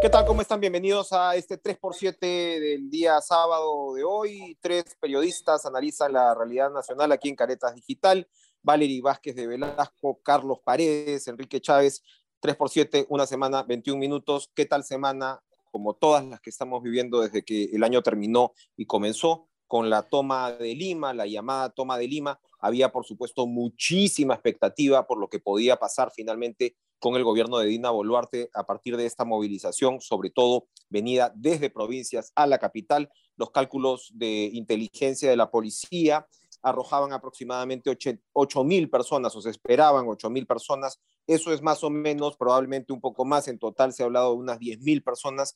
¿Qué 0.00 0.08
tal? 0.08 0.24
¿Cómo 0.26 0.40
están? 0.40 0.60
Bienvenidos 0.60 1.12
a 1.12 1.34
este 1.34 1.60
3x7 1.60 2.20
del 2.20 2.88
día 2.88 3.20
sábado 3.20 3.94
de 3.94 4.04
hoy. 4.04 4.56
Tres 4.60 4.96
periodistas 5.00 5.66
analizan 5.66 6.12
la 6.12 6.32
realidad 6.36 6.70
nacional 6.70 7.10
aquí 7.10 7.28
en 7.28 7.34
Caretas 7.34 7.74
Digital. 7.74 8.28
Valery 8.62 9.00
Vázquez 9.00 9.34
de 9.34 9.48
Velasco, 9.48 10.20
Carlos 10.22 10.60
Paredes, 10.64 11.26
Enrique 11.26 11.60
Chávez. 11.60 12.04
3x7, 12.40 13.06
una 13.08 13.26
semana, 13.26 13.64
21 13.64 13.98
minutos. 13.98 14.52
¿Qué 14.54 14.66
tal 14.66 14.84
semana? 14.84 15.42
Como 15.72 15.94
todas 15.94 16.24
las 16.24 16.40
que 16.40 16.50
estamos 16.50 16.80
viviendo 16.80 17.20
desde 17.20 17.44
que 17.44 17.64
el 17.64 17.82
año 17.82 18.00
terminó 18.00 18.52
y 18.76 18.86
comenzó 18.86 19.48
con 19.66 19.90
la 19.90 20.02
toma 20.08 20.52
de 20.52 20.76
Lima, 20.76 21.12
la 21.12 21.26
llamada 21.26 21.70
toma 21.70 21.98
de 21.98 22.06
Lima. 22.06 22.38
Había, 22.60 22.92
por 22.92 23.04
supuesto, 23.04 23.48
muchísima 23.48 24.34
expectativa 24.34 25.08
por 25.08 25.18
lo 25.18 25.28
que 25.28 25.40
podía 25.40 25.76
pasar 25.76 26.12
finalmente 26.14 26.76
con 26.98 27.14
el 27.16 27.24
gobierno 27.24 27.58
de 27.58 27.66
Dina 27.66 27.90
Boluarte 27.90 28.50
a 28.54 28.66
partir 28.66 28.96
de 28.96 29.06
esta 29.06 29.24
movilización, 29.24 30.00
sobre 30.00 30.30
todo 30.30 30.68
venida 30.88 31.32
desde 31.34 31.70
provincias 31.70 32.32
a 32.34 32.46
la 32.46 32.58
capital. 32.58 33.10
Los 33.36 33.50
cálculos 33.50 34.10
de 34.14 34.50
inteligencia 34.52 35.30
de 35.30 35.36
la 35.36 35.50
policía 35.50 36.26
arrojaban 36.62 37.12
aproximadamente 37.12 37.96
8 38.32 38.64
mil 38.64 38.90
personas 38.90 39.34
o 39.36 39.40
se 39.40 39.50
esperaban 39.50 40.06
8 40.08 40.30
mil 40.30 40.46
personas. 40.46 41.00
Eso 41.26 41.52
es 41.52 41.62
más 41.62 41.84
o 41.84 41.90
menos, 41.90 42.36
probablemente 42.36 42.92
un 42.92 43.00
poco 43.00 43.24
más. 43.24 43.48
En 43.48 43.58
total 43.58 43.92
se 43.92 44.02
ha 44.02 44.06
hablado 44.06 44.32
de 44.32 44.38
unas 44.38 44.58
10 44.58 44.80
mil 44.80 45.02
personas 45.02 45.54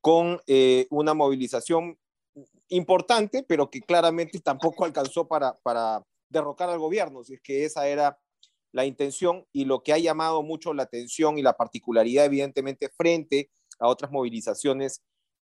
con 0.00 0.40
eh, 0.46 0.86
una 0.90 1.14
movilización 1.14 1.98
importante, 2.68 3.42
pero 3.42 3.70
que 3.70 3.80
claramente 3.80 4.40
tampoco 4.40 4.84
alcanzó 4.84 5.26
para, 5.26 5.54
para 5.62 6.04
derrocar 6.28 6.68
al 6.68 6.78
gobierno, 6.78 7.24
si 7.24 7.34
es 7.34 7.40
que 7.40 7.64
esa 7.64 7.88
era 7.88 8.18
la 8.74 8.84
intención 8.84 9.46
y 9.52 9.66
lo 9.66 9.84
que 9.84 9.92
ha 9.92 9.98
llamado 9.98 10.42
mucho 10.42 10.74
la 10.74 10.82
atención 10.82 11.38
y 11.38 11.42
la 11.42 11.56
particularidad, 11.56 12.24
evidentemente, 12.24 12.88
frente 12.88 13.48
a 13.78 13.86
otras 13.86 14.10
movilizaciones 14.10 15.00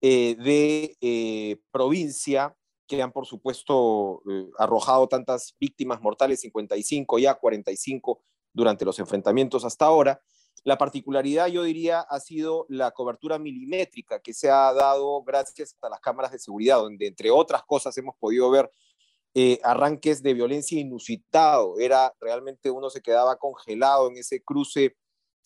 eh, 0.02 0.36
de 0.40 0.98
eh, 1.02 1.58
provincia 1.72 2.58
que 2.88 3.00
han, 3.00 3.12
por 3.12 3.28
supuesto, 3.28 4.24
eh, 4.28 4.48
arrojado 4.58 5.08
tantas 5.08 5.56
víctimas 5.60 6.02
mortales, 6.02 6.42
55 6.42 7.20
ya 7.20 7.36
45 7.36 8.24
durante 8.54 8.86
los 8.86 8.98
enfrentamientos 8.98 9.66
hasta 9.66 9.86
ahora. 9.86 10.20
La 10.64 10.80
particularidad, 10.80 11.46
yo 11.46 11.62
diría, 11.62 12.02
ha 12.02 12.20
sido 12.20 12.66
la 12.70 12.90
cobertura 12.90 13.38
milimétrica 13.38 14.20
que 14.20 14.34
se 14.34 14.50
ha 14.50 14.74
dado 14.74 15.22
gracias 15.22 15.78
a 15.80 15.90
las 15.90 16.00
cámaras 16.00 16.32
de 16.32 16.40
seguridad, 16.40 16.80
donde, 16.80 17.06
entre 17.06 17.30
otras 17.30 17.62
cosas, 17.66 17.96
hemos 18.00 18.16
podido 18.16 18.50
ver 18.50 18.72
eh, 19.34 19.60
arranques 19.64 20.22
de 20.22 20.34
violencia 20.34 20.80
inusitado. 20.80 21.80
Era 21.80 22.14
realmente 22.20 22.70
uno 22.70 22.90
se 22.90 23.02
quedaba 23.02 23.38
congelado 23.38 24.10
en 24.10 24.18
ese 24.18 24.44
cruce 24.44 24.98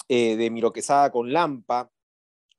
eh, 0.09 0.35
de 0.35 0.49
Miroquesada 0.49 1.11
con 1.11 1.31
Lampa, 1.31 1.91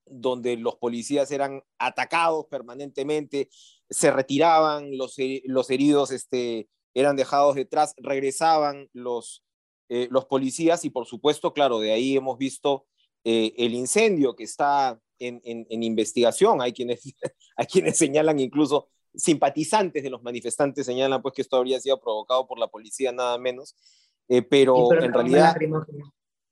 donde 0.04 0.56
los 0.56 0.76
policías 0.76 1.30
eran 1.32 1.62
atacados 1.78 2.46
permanentemente, 2.46 3.48
se 3.90 4.12
retiraban, 4.12 4.96
los, 4.96 5.16
los 5.44 5.70
heridos 5.70 6.12
este, 6.12 6.68
eran 6.94 7.16
dejados 7.16 7.56
detrás, 7.56 7.94
regresaban 7.96 8.88
los, 8.92 9.44
eh, 9.88 10.06
los 10.12 10.26
policías 10.26 10.84
y 10.84 10.90
por 10.90 11.06
supuesto, 11.06 11.52
claro, 11.52 11.80
de 11.80 11.92
ahí 11.92 12.16
hemos 12.16 12.38
visto 12.38 12.86
el 13.24 13.74
incendio 13.74 14.36
que 14.36 14.44
está 14.44 15.00
en, 15.18 15.40
en, 15.42 15.66
en, 15.68 15.82
investigación. 15.82 16.62
Hay 16.62 16.72
quienes, 16.72 17.00
hay 17.56 17.66
quienes 17.66 17.98
señalan 17.98 18.38
incluso 18.38 18.88
simpatizantes 19.16 20.02
de 20.02 20.10
los 20.10 20.22
manifestantes 20.22 20.86
señalan 20.86 21.22
pues 21.22 21.34
que 21.34 21.42
esto 21.42 21.56
habría 21.56 21.80
sido 21.80 21.98
provocado 22.00 22.46
por 22.46 22.58
la 22.58 22.68
policía 22.68 23.12
nada 23.12 23.38
menos, 23.38 23.74
eh, 24.28 24.42
pero, 24.42 24.92
en 24.92 25.12
realidad... 25.12 25.56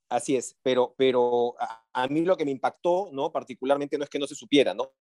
Así 0.09 0.37
es, 0.37 0.57
pero, 0.63 0.95
pero 0.97 1.57
a, 1.93 2.07
mí 2.09 2.21
lo 2.21 2.37
que 2.37 2.45
me 2.45 2.51
impactó, 2.51 3.09
¿no? 3.11 3.33
Particularmente 3.33 3.99
no 3.99 4.05
es 4.05 4.11
que 4.11 4.19
no 4.19 4.27
se 4.27 4.35
supiera, 4.35 4.75
¿no? 4.75 4.93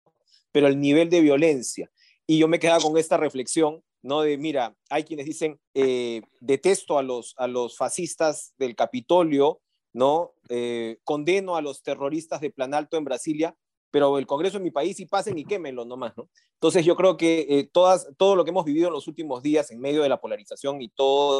Pero 0.52 0.68
el 0.68 0.80
nivel 0.80 1.10
de 1.10 1.20
violencia. 1.20 1.90
Y 2.26 2.38
yo 2.38 2.48
me 2.48 2.58
quedaba 2.58 2.80
con 2.80 2.96
esta 2.96 3.16
reflexión, 3.16 3.82
¿no? 4.00 4.22
De, 4.22 4.38
mira, 4.38 4.74
hay 4.88 5.04
quienes 5.04 5.26
dicen, 5.26 5.60
eh, 5.74 6.22
detesto 6.40 6.98
a 6.98 7.02
los, 7.02 7.34
a 7.36 7.46
los 7.46 7.76
fascistas 7.76 8.54
del 8.56 8.74
Capitolio, 8.74 9.60
¿no? 9.92 10.34
Eh, 10.48 10.98
condeno 11.04 11.56
a 11.56 11.62
los 11.62 11.82
terroristas 11.82 12.40
de 12.40 12.50
Plan 12.50 12.72
Alto 12.72 12.96
en 12.96 13.04
Brasilia, 13.04 13.56
pero 13.92 14.18
el 14.18 14.26
Congreso 14.26 14.56
en 14.56 14.64
mi 14.64 14.70
país 14.72 14.98
y 14.98 15.06
pasen 15.06 15.38
y 15.38 15.44
quémenlo 15.44 15.84
nomás, 15.84 16.16
¿no? 16.16 16.28
Entonces 16.54 16.84
yo 16.84 16.96
creo 16.96 17.16
que 17.16 17.46
eh, 17.48 17.70
todas, 17.72 18.08
todo 18.16 18.34
lo 18.34 18.42
que 18.42 18.50
hemos 18.50 18.64
vivido 18.64 18.88
en 18.88 18.94
los 18.94 19.06
últimos 19.06 19.42
días 19.42 19.70
en 19.70 19.80
medio 19.80 20.02
de 20.02 20.08
la 20.08 20.20
polarización 20.20 20.80
y 20.80 20.88
todo 20.88 21.38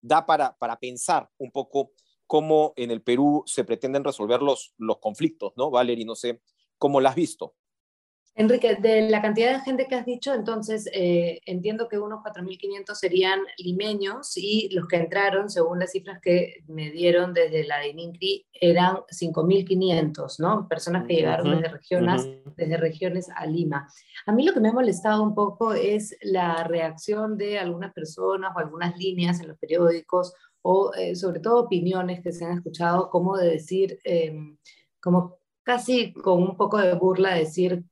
da, 0.00 0.26
para, 0.26 0.54
para 0.58 0.78
pensar 0.78 1.28
un 1.38 1.50
poco 1.50 1.92
cómo 2.26 2.74
en 2.76 2.90
el 2.90 3.02
Perú 3.02 3.42
se 3.46 3.64
pretenden 3.64 4.04
resolver 4.04 4.42
los, 4.42 4.74
los 4.76 4.98
conflictos, 4.98 5.54
¿no? 5.56 5.70
Valery, 5.70 6.04
no 6.04 6.14
sé 6.14 6.42
cómo 6.76 7.00
lo 7.00 7.08
has 7.08 7.14
visto. 7.14 7.54
Enrique, 8.38 8.76
de 8.76 9.10
la 9.10 9.20
cantidad 9.20 9.52
de 9.52 9.64
gente 9.64 9.88
que 9.88 9.96
has 9.96 10.06
dicho, 10.06 10.32
entonces 10.32 10.88
eh, 10.92 11.40
entiendo 11.44 11.88
que 11.88 11.98
unos 11.98 12.20
4.500 12.22 12.94
serían 12.94 13.40
limeños 13.56 14.36
y 14.36 14.68
los 14.72 14.86
que 14.86 14.94
entraron, 14.94 15.50
según 15.50 15.80
las 15.80 15.90
cifras 15.90 16.20
que 16.22 16.62
me 16.68 16.92
dieron 16.92 17.34
desde 17.34 17.64
la 17.64 17.80
de 17.80 17.88
INCRI, 17.88 18.46
eran 18.52 18.98
5.500, 19.10 20.38
¿no? 20.38 20.68
Personas 20.68 21.04
que 21.08 21.14
llegaron 21.14 21.50
desde, 21.50 21.68
regiones, 21.68 22.28
desde 22.56 22.76
regiones 22.76 23.28
a 23.34 23.44
Lima. 23.44 23.88
A 24.24 24.30
mí 24.30 24.44
lo 24.44 24.54
que 24.54 24.60
me 24.60 24.68
ha 24.68 24.72
molestado 24.72 25.20
un 25.24 25.34
poco 25.34 25.74
es 25.74 26.16
la 26.22 26.62
reacción 26.62 27.36
de 27.36 27.58
algunas 27.58 27.92
personas 27.92 28.52
o 28.54 28.60
algunas 28.60 28.96
líneas 28.96 29.40
en 29.40 29.48
los 29.48 29.58
periódicos 29.58 30.32
o 30.62 30.94
eh, 30.94 31.16
sobre 31.16 31.40
todo 31.40 31.64
opiniones 31.64 32.22
que 32.22 32.30
se 32.30 32.44
han 32.44 32.58
escuchado 32.58 33.10
como 33.10 33.36
de 33.36 33.50
decir, 33.50 33.98
em, 34.04 34.56
como 35.00 35.38
casi 35.64 36.12
con 36.12 36.40
un 36.40 36.56
poco 36.56 36.78
de 36.78 36.94
burla, 36.94 37.34
decir 37.34 37.84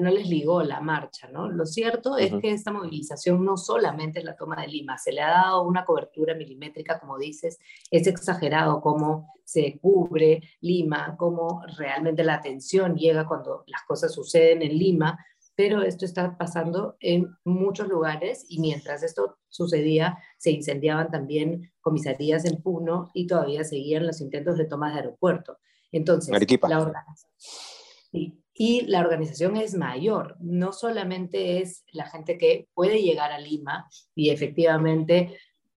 no 0.00 0.10
les 0.10 0.28
ligó 0.28 0.62
la 0.62 0.80
marcha, 0.80 1.28
¿no? 1.28 1.48
Lo 1.48 1.66
cierto 1.66 2.16
es 2.16 2.32
que 2.40 2.52
esta 2.52 2.72
movilización 2.72 3.44
no 3.44 3.56
solamente 3.56 4.20
es 4.20 4.24
la 4.24 4.36
toma 4.36 4.60
de 4.60 4.68
Lima, 4.68 4.98
se 4.98 5.12
le 5.12 5.20
ha 5.22 5.30
dado 5.30 5.62
una 5.62 5.84
cobertura 5.84 6.34
milimétrica, 6.34 6.98
como 6.98 7.18
dices, 7.18 7.58
es 7.90 8.06
exagerado 8.06 8.80
cómo 8.80 9.32
se 9.44 9.78
cubre 9.80 10.42
Lima, 10.60 11.16
cómo 11.18 11.62
realmente 11.76 12.24
la 12.24 12.34
atención 12.34 12.96
llega 12.96 13.26
cuando 13.26 13.64
las 13.66 13.82
cosas 13.82 14.14
suceden 14.14 14.62
en 14.62 14.78
Lima, 14.78 15.18
pero 15.56 15.82
esto 15.82 16.04
está 16.04 16.38
pasando 16.38 16.96
en 17.00 17.36
muchos 17.44 17.88
lugares 17.88 18.46
y 18.48 18.60
mientras 18.60 19.02
esto 19.02 19.36
sucedía, 19.48 20.18
se 20.38 20.52
incendiaban 20.52 21.10
también 21.10 21.72
comisarías 21.80 22.44
en 22.44 22.62
Puno 22.62 23.10
y 23.12 23.26
todavía 23.26 23.64
seguían 23.64 24.06
los 24.06 24.20
intentos 24.20 24.56
de 24.56 24.64
tomas 24.64 24.94
de 24.94 25.00
aeropuerto. 25.00 25.58
Entonces, 25.92 26.30
la 26.62 26.80
organización. 26.80 27.32
Sí, 27.36 28.39
y 28.62 28.82
la 28.82 29.00
organización 29.00 29.56
es 29.56 29.74
mayor. 29.74 30.36
No 30.38 30.74
solamente 30.74 31.62
es 31.62 31.82
la 31.92 32.04
gente 32.04 32.36
que 32.36 32.68
puede 32.74 33.00
llegar 33.00 33.32
a 33.32 33.38
Lima 33.38 33.88
y 34.14 34.28
efectivamente 34.28 35.38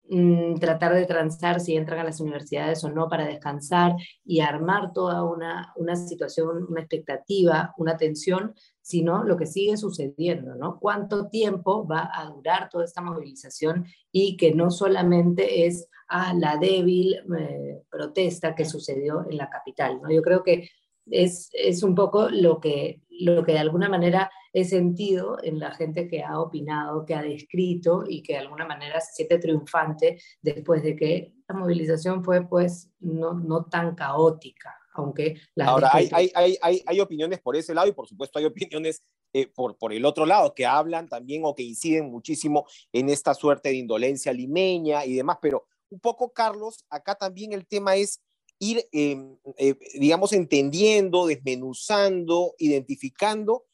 mm, 0.08 0.54
tratar 0.54 0.94
de 0.94 1.04
transar 1.04 1.60
si 1.60 1.76
entran 1.76 2.00
a 2.00 2.04
las 2.04 2.20
universidades 2.20 2.82
o 2.82 2.90
no 2.90 3.06
para 3.06 3.26
descansar 3.26 3.96
y 4.24 4.40
armar 4.40 4.94
toda 4.94 5.24
una, 5.24 5.74
una 5.76 5.94
situación, 5.94 6.68
una 6.70 6.80
expectativa, 6.80 7.74
una 7.76 7.98
tensión, 7.98 8.54
sino 8.80 9.24
lo 9.24 9.36
que 9.36 9.44
sigue 9.44 9.76
sucediendo, 9.76 10.54
¿no? 10.54 10.78
¿Cuánto 10.80 11.28
tiempo 11.28 11.86
va 11.86 12.10
a 12.10 12.30
durar 12.30 12.70
toda 12.70 12.86
esta 12.86 13.02
movilización 13.02 13.84
y 14.10 14.38
que 14.38 14.54
no 14.54 14.70
solamente 14.70 15.66
es 15.66 15.86
a 16.08 16.30
ah, 16.30 16.34
la 16.34 16.56
débil 16.56 17.14
eh, 17.38 17.82
protesta 17.90 18.54
que 18.54 18.64
sucedió 18.64 19.26
en 19.30 19.36
la 19.36 19.50
capital, 19.50 20.00
¿no? 20.02 20.10
Yo 20.10 20.22
creo 20.22 20.42
que 20.42 20.68
es, 21.10 21.50
es, 21.52 21.82
un 21.82 21.94
poco 21.94 22.28
lo 22.30 22.60
que, 22.60 23.02
lo 23.08 23.44
que 23.44 23.52
de 23.52 23.58
alguna 23.58 23.88
manera 23.88 24.30
he 24.52 24.64
sentido 24.64 25.38
en 25.42 25.58
la 25.58 25.74
gente 25.74 26.08
que 26.08 26.22
ha 26.22 26.40
opinado, 26.40 27.04
que 27.04 27.14
ha 27.14 27.22
descrito 27.22 28.04
y 28.06 28.22
que 28.22 28.34
de 28.34 28.40
alguna 28.40 28.66
manera 28.66 29.00
se 29.00 29.12
siente 29.14 29.38
triunfante 29.38 30.20
después 30.42 30.82
de 30.82 30.96
que 30.96 31.34
la 31.48 31.54
movilización 31.54 32.24
fue 32.24 32.46
pues 32.46 32.90
no, 33.00 33.34
no 33.34 33.64
tan 33.66 33.94
caótica. 33.94 34.76
Aunque 34.92 35.40
Ahora, 35.64 35.90
hay, 35.92 36.10
hay, 36.12 36.58
hay, 36.60 36.82
hay, 36.84 37.00
opiniones 37.00 37.40
por 37.40 37.54
ese 37.54 37.72
lado 37.72 37.86
y 37.86 37.92
por 37.92 38.08
supuesto 38.08 38.40
hay 38.40 38.44
opiniones 38.44 39.04
eh, 39.32 39.46
por, 39.46 39.78
por 39.78 39.92
el 39.92 40.04
otro 40.04 40.26
lado 40.26 40.52
que 40.52 40.66
hablan 40.66 41.08
también 41.08 41.42
o 41.44 41.54
que 41.54 41.62
inciden 41.62 42.10
muchísimo 42.10 42.66
en 42.92 43.08
esta 43.08 43.32
suerte 43.34 43.68
de 43.68 43.76
indolencia 43.76 44.32
limeña 44.32 45.04
y 45.04 45.14
demás, 45.14 45.38
pero 45.40 45.68
un 45.90 46.00
poco, 46.00 46.32
Carlos, 46.32 46.84
acá 46.88 47.14
también 47.14 47.52
el 47.52 47.66
tema 47.66 47.96
es 47.96 48.20
ir, 48.60 48.86
em, 48.92 49.36
eh, 49.56 49.74
digamos, 49.98 50.32
entendiendo, 50.32 51.26
desmenuzando, 51.26 52.54
identificando 52.58 53.64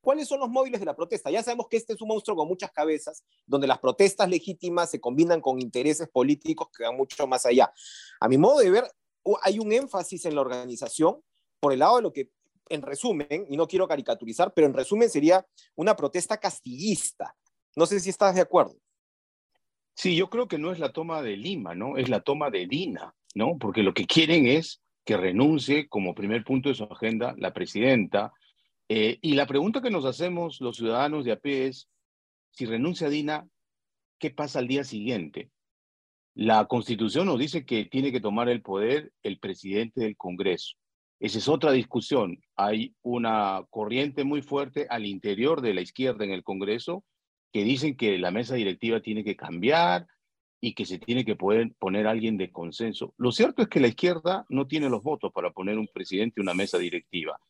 cuáles 0.00 0.28
son 0.28 0.40
los 0.40 0.48
móviles 0.48 0.80
de 0.80 0.86
la 0.86 0.96
protesta. 0.96 1.30
Ya 1.30 1.42
sabemos 1.42 1.68
que 1.68 1.76
este 1.76 1.92
es 1.92 2.02
un 2.02 2.08
monstruo 2.08 2.36
con 2.36 2.48
muchas 2.48 2.72
cabezas, 2.72 3.24
donde 3.46 3.66
las 3.66 3.78
protestas 3.78 4.28
legítimas 4.28 4.90
se 4.90 5.00
combinan 5.00 5.40
con 5.40 5.60
intereses 5.60 6.08
políticos 6.08 6.68
que 6.76 6.84
van 6.84 6.96
mucho 6.96 7.26
más 7.26 7.46
allá. 7.46 7.72
A 8.20 8.28
mi 8.28 8.38
modo 8.38 8.58
de 8.58 8.70
ver, 8.70 8.84
hay 9.42 9.58
un 9.58 9.72
énfasis 9.72 10.24
en 10.24 10.34
la 10.34 10.40
organización 10.40 11.22
por 11.60 11.72
el 11.72 11.80
lado 11.80 11.96
de 11.96 12.02
lo 12.02 12.12
que, 12.12 12.30
en 12.68 12.82
resumen, 12.82 13.46
y 13.48 13.56
no 13.56 13.66
quiero 13.66 13.86
caricaturizar, 13.86 14.52
pero 14.52 14.66
en 14.66 14.74
resumen 14.74 15.10
sería 15.10 15.46
una 15.76 15.94
protesta 15.96 16.38
castillista. 16.38 17.36
No 17.76 17.86
sé 17.86 18.00
si 18.00 18.10
estás 18.10 18.34
de 18.34 18.40
acuerdo. 18.40 18.76
Sí, 19.94 20.16
yo 20.16 20.30
creo 20.30 20.48
que 20.48 20.58
no 20.58 20.72
es 20.72 20.78
la 20.78 20.92
toma 20.92 21.22
de 21.22 21.36
Lima, 21.36 21.74
¿no? 21.74 21.96
Es 21.96 22.08
la 22.08 22.20
toma 22.20 22.50
de 22.50 22.66
Dina. 22.66 23.14
¿No? 23.34 23.58
Porque 23.58 23.82
lo 23.82 23.94
que 23.94 24.06
quieren 24.06 24.46
es 24.46 24.80
que 25.04 25.16
renuncie 25.16 25.88
como 25.88 26.14
primer 26.14 26.44
punto 26.44 26.68
de 26.68 26.74
su 26.74 26.84
agenda 26.84 27.34
la 27.38 27.52
presidenta. 27.52 28.32
Eh, 28.88 29.18
y 29.22 29.34
la 29.34 29.46
pregunta 29.46 29.80
que 29.80 29.90
nos 29.90 30.04
hacemos 30.04 30.60
los 30.60 30.76
ciudadanos 30.76 31.24
de 31.24 31.32
AP 31.32 31.46
es, 31.46 31.88
si 32.50 32.66
renuncia 32.66 33.08
Dina, 33.08 33.48
¿qué 34.18 34.30
pasa 34.30 34.58
al 34.58 34.68
día 34.68 34.84
siguiente? 34.84 35.50
La 36.34 36.66
constitución 36.66 37.26
nos 37.26 37.38
dice 37.38 37.64
que 37.64 37.84
tiene 37.86 38.12
que 38.12 38.20
tomar 38.20 38.48
el 38.48 38.62
poder 38.62 39.12
el 39.22 39.38
presidente 39.38 40.02
del 40.02 40.16
Congreso. 40.16 40.76
Esa 41.20 41.38
es 41.38 41.48
otra 41.48 41.72
discusión. 41.72 42.38
Hay 42.54 42.94
una 43.02 43.64
corriente 43.70 44.24
muy 44.24 44.42
fuerte 44.42 44.86
al 44.88 45.04
interior 45.04 45.62
de 45.62 45.74
la 45.74 45.80
izquierda 45.80 46.24
en 46.24 46.30
el 46.30 46.44
Congreso 46.44 47.02
que 47.52 47.64
dicen 47.64 47.96
que 47.96 48.18
la 48.18 48.30
mesa 48.30 48.54
directiva 48.54 49.00
tiene 49.00 49.24
que 49.24 49.36
cambiar 49.36 50.06
y 50.60 50.74
que 50.74 50.86
se 50.86 50.98
tiene 50.98 51.24
que 51.24 51.36
poder 51.36 51.72
poner 51.78 52.06
alguien 52.06 52.36
de 52.36 52.50
consenso. 52.50 53.14
Lo 53.16 53.32
cierto 53.32 53.62
es 53.62 53.68
que 53.68 53.80
la 53.80 53.88
izquierda 53.88 54.44
no 54.48 54.66
tiene 54.66 54.88
los 54.88 55.02
votos 55.02 55.32
para 55.32 55.50
poner 55.52 55.78
un 55.78 55.88
presidente 55.88 56.40
y 56.40 56.42
una 56.42 56.54
mesa 56.54 56.78
directiva. 56.78 57.40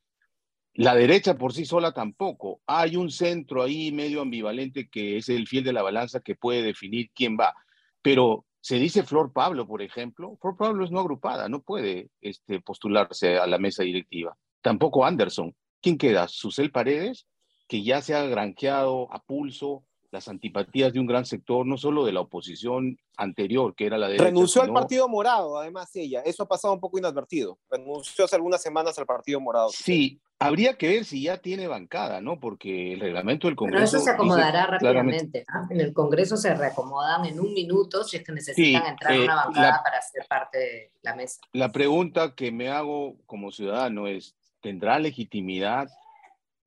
La 0.74 0.94
derecha 0.94 1.36
por 1.36 1.52
sí 1.52 1.64
sola 1.64 1.92
tampoco. 1.92 2.60
Hay 2.66 2.96
un 2.96 3.10
centro 3.10 3.62
ahí 3.62 3.90
medio 3.90 4.20
ambivalente 4.20 4.88
que 4.88 5.16
es 5.16 5.28
el 5.28 5.48
fiel 5.48 5.64
de 5.64 5.72
la 5.72 5.82
balanza 5.82 6.20
que 6.20 6.36
puede 6.36 6.62
definir 6.62 7.10
quién 7.14 7.36
va. 7.36 7.52
Pero 8.00 8.46
se 8.60 8.78
dice 8.78 9.02
Flor 9.02 9.32
Pablo, 9.32 9.66
por 9.66 9.82
ejemplo. 9.82 10.36
Flor 10.40 10.56
Pablo 10.56 10.84
es 10.84 10.90
no 10.90 11.00
agrupada, 11.00 11.48
no 11.48 11.62
puede 11.62 12.10
este, 12.20 12.60
postularse 12.60 13.38
a 13.38 13.46
la 13.46 13.58
mesa 13.58 13.82
directiva. 13.82 14.36
Tampoco 14.60 15.04
Anderson. 15.04 15.52
¿Quién 15.80 15.98
queda? 15.98 16.28
Susel 16.28 16.70
Paredes, 16.70 17.26
que 17.66 17.82
ya 17.82 18.00
se 18.00 18.14
ha 18.14 18.22
granjeado 18.26 19.12
a 19.12 19.22
pulso 19.22 19.84
las 20.10 20.28
antipatías 20.28 20.92
de 20.92 21.00
un 21.00 21.06
gran 21.06 21.26
sector, 21.26 21.66
no 21.66 21.76
solo 21.76 22.04
de 22.04 22.12
la 22.12 22.20
oposición 22.20 22.98
anterior, 23.16 23.74
que 23.74 23.86
era 23.86 23.98
la 23.98 24.08
de... 24.08 24.16
Renunció 24.16 24.62
al 24.62 24.72
Partido 24.72 25.08
Morado, 25.08 25.58
además 25.58 25.94
ella. 25.96 26.22
Eso 26.22 26.44
ha 26.44 26.48
pasado 26.48 26.72
un 26.72 26.80
poco 26.80 26.98
inadvertido. 26.98 27.58
Renunció 27.70 28.24
hace 28.24 28.36
algunas 28.36 28.62
semanas 28.62 28.98
al 28.98 29.06
Partido 29.06 29.40
Morado. 29.40 29.68
Sí, 29.70 30.20
habría 30.38 30.74
que 30.78 30.88
ver 30.88 31.04
si 31.04 31.22
ya 31.22 31.38
tiene 31.38 31.66
bancada, 31.66 32.20
¿no? 32.20 32.40
Porque 32.40 32.94
el 32.94 33.00
reglamento 33.00 33.48
del 33.48 33.56
Congreso... 33.56 33.84
Pero 33.84 33.98
eso 33.98 34.00
se 34.00 34.10
acomodará 34.10 34.66
rápidamente. 34.66 35.44
En 35.68 35.80
el 35.80 35.92
Congreso 35.92 36.36
se 36.36 36.54
reacomodan 36.54 37.26
en 37.26 37.38
un 37.38 37.52
minuto 37.52 38.02
si 38.04 38.16
es 38.16 38.24
que 38.24 38.32
necesitan 38.32 38.86
entrar 38.86 39.12
a 39.12 39.16
una 39.16 39.32
eh, 39.32 39.44
bancada 39.46 39.82
para 39.84 40.00
ser 40.00 40.26
parte 40.26 40.58
de 40.58 40.92
la 41.02 41.14
mesa. 41.14 41.40
La 41.52 41.70
pregunta 41.70 42.34
que 42.34 42.50
me 42.50 42.70
hago 42.70 43.16
como 43.26 43.50
ciudadano 43.50 44.06
es, 44.06 44.36
¿tendrá 44.60 44.98
legitimidad 44.98 45.88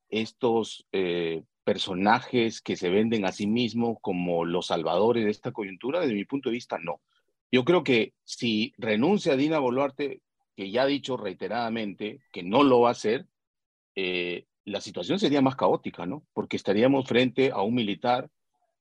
estos 0.10 0.86
eh, 0.92 1.44
personajes 1.72 2.62
que 2.62 2.76
se 2.76 2.90
venden 2.90 3.24
a 3.24 3.32
sí 3.32 3.48
mismos 3.48 3.96
como 4.02 4.44
los 4.44 4.68
salvadores 4.68 5.24
de 5.24 5.32
esta 5.32 5.54
coyuntura? 5.54 6.02
Desde 6.02 6.16
mi 6.16 6.26
punto 6.26 6.50
de 6.50 6.56
vista, 6.56 6.78
no. 6.78 7.00
Yo 7.50 7.64
creo 7.64 7.82
que 7.82 8.14
si 8.26 8.74
renuncia 8.78 9.32
a 9.32 9.36
Dina 9.38 9.58
Boluarte, 9.58 10.20
que 10.54 10.70
ya 10.70 10.82
ha 10.82 10.86
dicho 10.86 11.16
reiteradamente 11.16 12.20
que 12.34 12.44
no 12.44 12.64
lo 12.64 12.82
va 12.82 12.90
a 12.90 12.92
hacer, 12.92 13.26
eh, 13.96 14.48
la 14.66 14.82
situación 14.82 15.18
sería 15.18 15.42
más 15.42 15.56
caótica, 15.56 16.06
¿no? 16.06 16.24
Porque 16.34 16.58
estaríamos 16.58 17.08
frente 17.08 17.52
a 17.52 17.62
un 17.62 17.76
militar 17.76 18.30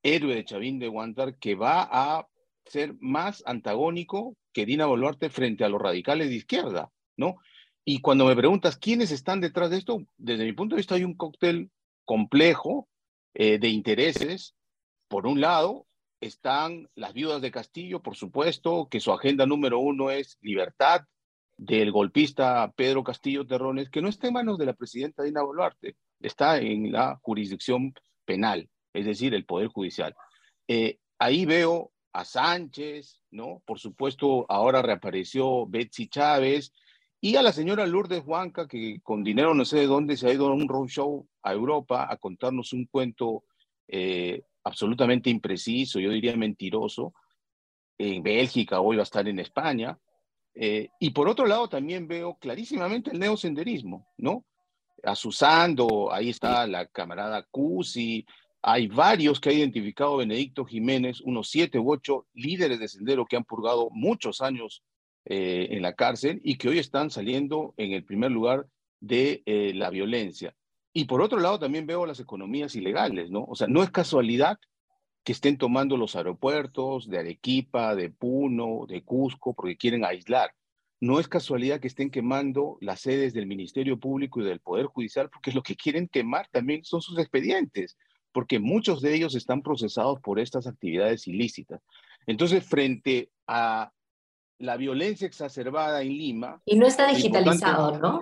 héroe 0.03 0.35
de 0.35 0.43
Chavín 0.43 0.77
de 0.77 0.89
Guantar 0.89 1.37
que 1.37 1.55
va 1.55 1.87
a 1.89 2.27
ser 2.65 2.95
más 2.99 3.41
antagónico 3.45 4.35
que 4.51 4.65
Dina 4.65 4.85
Boluarte 4.85 5.29
frente 5.29 5.63
a 5.63 5.69
los 5.69 5.81
radicales 5.81 6.27
de 6.27 6.35
izquierda, 6.35 6.91
¿no? 7.15 7.37
Y 7.85 8.01
cuando 8.01 8.25
me 8.25 8.35
preguntas 8.35 8.75
quiénes 8.75 9.11
están 9.11 9.39
detrás 9.39 9.69
de 9.69 9.77
esto, 9.77 10.03
desde 10.17 10.43
mi 10.43 10.51
punto 10.51 10.75
de 10.75 10.81
vista 10.81 10.95
hay 10.95 11.05
un 11.05 11.15
cóctel 11.15 11.71
complejo 12.05 12.87
eh, 13.33 13.59
de 13.59 13.69
intereses. 13.69 14.55
Por 15.07 15.27
un 15.27 15.41
lado, 15.41 15.87
están 16.21 16.89
las 16.95 17.13
viudas 17.13 17.41
de 17.41 17.51
Castillo, 17.51 18.01
por 18.01 18.15
supuesto, 18.15 18.87
que 18.89 18.99
su 18.99 19.11
agenda 19.11 19.45
número 19.45 19.79
uno 19.79 20.11
es 20.11 20.37
libertad 20.41 21.01
del 21.57 21.91
golpista 21.91 22.71
Pedro 22.75 23.03
Castillo 23.03 23.45
Terrones, 23.45 23.89
que 23.89 24.01
no 24.01 24.07
está 24.07 24.27
en 24.27 24.33
manos 24.33 24.57
de 24.57 24.65
la 24.65 24.73
presidenta 24.73 25.23
Dina 25.23 25.43
Boluarte, 25.43 25.95
está 26.19 26.57
en 26.57 26.91
la 26.91 27.19
jurisdicción 27.21 27.93
penal, 28.25 28.69
es 28.93 29.05
decir, 29.05 29.33
el 29.33 29.45
Poder 29.45 29.67
Judicial. 29.67 30.15
Eh, 30.67 30.99
ahí 31.19 31.45
veo 31.45 31.91
a 32.13 32.25
Sánchez, 32.25 33.21
¿no? 33.31 33.61
Por 33.65 33.79
supuesto, 33.79 34.45
ahora 34.49 34.81
reapareció 34.81 35.65
Betsy 35.67 36.07
Chávez, 36.07 36.73
y 37.23 37.35
a 37.35 37.43
la 37.43 37.51
señora 37.51 37.85
Lourdes 37.85 38.23
Huanca, 38.25 38.67
que 38.67 38.99
con 39.03 39.23
dinero 39.23 39.53
no 39.53 39.63
sé 39.63 39.81
de 39.81 39.85
dónde 39.85 40.17
se 40.17 40.27
ha 40.27 40.33
ido 40.33 40.47
a 40.47 40.53
un 40.53 40.67
roadshow 40.67 41.27
a 41.43 41.53
Europa 41.53 42.07
a 42.09 42.17
contarnos 42.17 42.73
un 42.73 42.87
cuento 42.87 43.43
eh, 43.87 44.41
absolutamente 44.63 45.29
impreciso, 45.29 45.99
yo 45.99 46.09
diría 46.09 46.35
mentiroso. 46.35 47.13
En 47.99 48.23
Bélgica, 48.23 48.81
hoy 48.81 48.95
va 48.95 49.03
a 49.03 49.03
estar 49.03 49.27
en 49.27 49.37
España. 49.37 49.99
Eh, 50.55 50.89
y 50.99 51.11
por 51.11 51.29
otro 51.29 51.45
lado, 51.45 51.69
también 51.69 52.07
veo 52.07 52.35
clarísimamente 52.39 53.11
el 53.11 53.19
neosenderismo, 53.19 54.07
¿no? 54.17 54.43
Asusando, 55.03 56.11
ahí 56.11 56.29
está 56.29 56.65
la 56.65 56.87
camarada 56.87 57.45
Cusi, 57.51 58.25
hay 58.63 58.87
varios 58.87 59.39
que 59.39 59.49
ha 59.49 59.53
identificado 59.53 60.17
Benedicto 60.17 60.65
Jiménez, 60.65 61.21
unos 61.21 61.49
siete 61.49 61.77
u 61.77 61.91
ocho 61.91 62.25
líderes 62.33 62.79
de 62.79 62.87
sendero 62.87 63.27
que 63.27 63.35
han 63.35 63.43
purgado 63.43 63.89
muchos 63.91 64.41
años 64.41 64.83
eh, 65.25 65.67
en 65.71 65.81
la 65.81 65.93
cárcel 65.93 66.41
y 66.43 66.57
que 66.57 66.69
hoy 66.69 66.79
están 66.79 67.11
saliendo 67.11 67.73
en 67.77 67.91
el 67.91 68.03
primer 68.03 68.31
lugar 68.31 68.65
de 68.99 69.43
eh, 69.45 69.71
la 69.75 69.89
violencia. 69.89 70.55
Y 70.93 71.05
por 71.05 71.21
otro 71.21 71.39
lado 71.39 71.59
también 71.59 71.85
veo 71.85 72.05
las 72.05 72.19
economías 72.19 72.75
ilegales, 72.75 73.29
¿no? 73.29 73.45
O 73.45 73.55
sea, 73.55 73.67
no 73.67 73.83
es 73.83 73.91
casualidad 73.91 74.57
que 75.23 75.31
estén 75.31 75.57
tomando 75.57 75.97
los 75.97 76.15
aeropuertos 76.15 77.07
de 77.07 77.19
Arequipa, 77.19 77.95
de 77.95 78.09
Puno, 78.09 78.85
de 78.87 79.03
Cusco, 79.03 79.53
porque 79.53 79.77
quieren 79.77 80.03
aislar. 80.03 80.51
No 80.99 81.19
es 81.19 81.27
casualidad 81.27 81.79
que 81.79 81.87
estén 81.87 82.09
quemando 82.09 82.77
las 82.81 83.01
sedes 83.01 83.33
del 83.33 83.47
Ministerio 83.47 83.99
Público 83.99 84.41
y 84.41 84.45
del 84.45 84.59
Poder 84.59 84.87
Judicial, 84.87 85.29
porque 85.29 85.51
lo 85.51 85.63
que 85.63 85.75
quieren 85.75 86.07
quemar 86.07 86.47
también 86.51 86.83
son 86.83 87.01
sus 87.01 87.17
expedientes, 87.19 87.97
porque 88.31 88.59
muchos 88.59 89.01
de 89.01 89.13
ellos 89.13 89.35
están 89.35 89.61
procesados 89.61 90.19
por 90.19 90.39
estas 90.39 90.67
actividades 90.67 91.27
ilícitas. 91.27 91.81
Entonces, 92.25 92.63
frente 92.63 93.29
a 93.47 93.91
la 94.61 94.77
violencia 94.77 95.27
exacerbada 95.27 96.01
en 96.01 96.09
Lima. 96.09 96.61
Y 96.65 96.77
no 96.77 96.85
está 96.85 97.07
digitalizado, 97.07 97.97
¿no? 97.99 98.21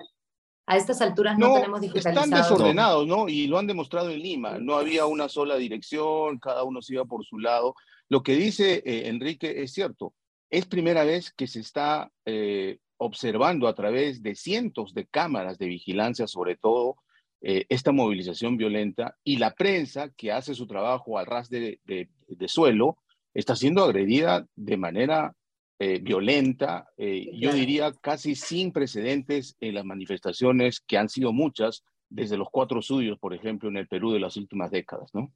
A 0.65 0.77
estas 0.77 1.01
alturas 1.01 1.38
no, 1.38 1.53
tenemos 1.56 1.81
digitalizado. 1.81 2.25
Están 2.25 2.39
desordenados, 2.39 3.07
¿no? 3.07 3.27
Y 3.27 3.47
lo 3.47 3.57
han 3.57 3.68
demostrado 3.68 4.09
en 4.09 4.19
Lima. 4.19 4.57
No 4.59 4.75
había 4.75 5.06
una 5.06 5.27
sola 5.27 5.56
dirección, 5.57 6.39
cada 6.39 6.63
uno 6.63 6.81
se 6.81 6.94
iba 6.94 7.06
por 7.06 7.25
su 7.25 7.39
lado. 7.39 7.75
Lo 8.07 8.24
que 8.24 8.36
dice 8.36 8.81
eh, 8.86 9.07
Enrique 9.07 9.63
es 9.63 9.74
cierto. 9.74 10.13
Es 10.50 10.65
primera 10.65 11.03
vez 11.03 11.33
que 11.33 11.47
se 11.47 11.59
está 11.59 12.12
eh, 12.25 12.77
observando 12.97 13.68
a 13.68 13.75
través 13.75 14.21
de 14.24 14.36
cientos 14.36 14.94
de 14.94 15.07
cámaras 15.07 15.57
de 15.57 15.68
vigilancia, 15.68 16.27
sobre 16.27 16.55
todo, 16.55 16.98
eh, 17.41 17.65
esta 17.69 17.91
movilización 17.91 18.58
violenta 18.58 19.15
y 19.24 19.38
la 19.38 19.55
prensa 19.55 20.10
que 20.10 20.31
hace 20.31 20.53
su 20.53 20.67
trabajo 20.67 21.17
al 21.17 21.25
ras 21.25 21.50
de, 21.50 21.79
de 21.86 22.48
suelo 22.48 22.98
está 23.34 23.55
siendo 23.55 23.84
agredida 23.84 24.46
de 24.55 24.77
manera 24.77 25.34
eh, 25.81 26.00
violenta, 26.00 26.89
eh, 26.98 27.31
yo 27.33 27.53
diría 27.53 27.93
casi 28.01 28.36
sin 28.36 28.74
precedentes 28.74 29.55
en 29.62 29.75
las 29.75 29.86
manifestaciones 29.86 30.81
que 30.81 30.98
han 30.98 31.07
sido 31.07 31.31
muchas 31.31 31.86
desde 32.09 32.36
los 32.36 32.50
cuatro 32.51 32.81
suyos, 32.81 33.17
por 33.17 33.33
ejemplo, 33.33 33.69
en 33.69 33.77
el 33.77 33.88
Perú 33.88 34.12
de 34.12 34.19
las 34.19 34.36
últimas 34.36 34.71
décadas, 34.71 35.09
¿no? 35.13 35.31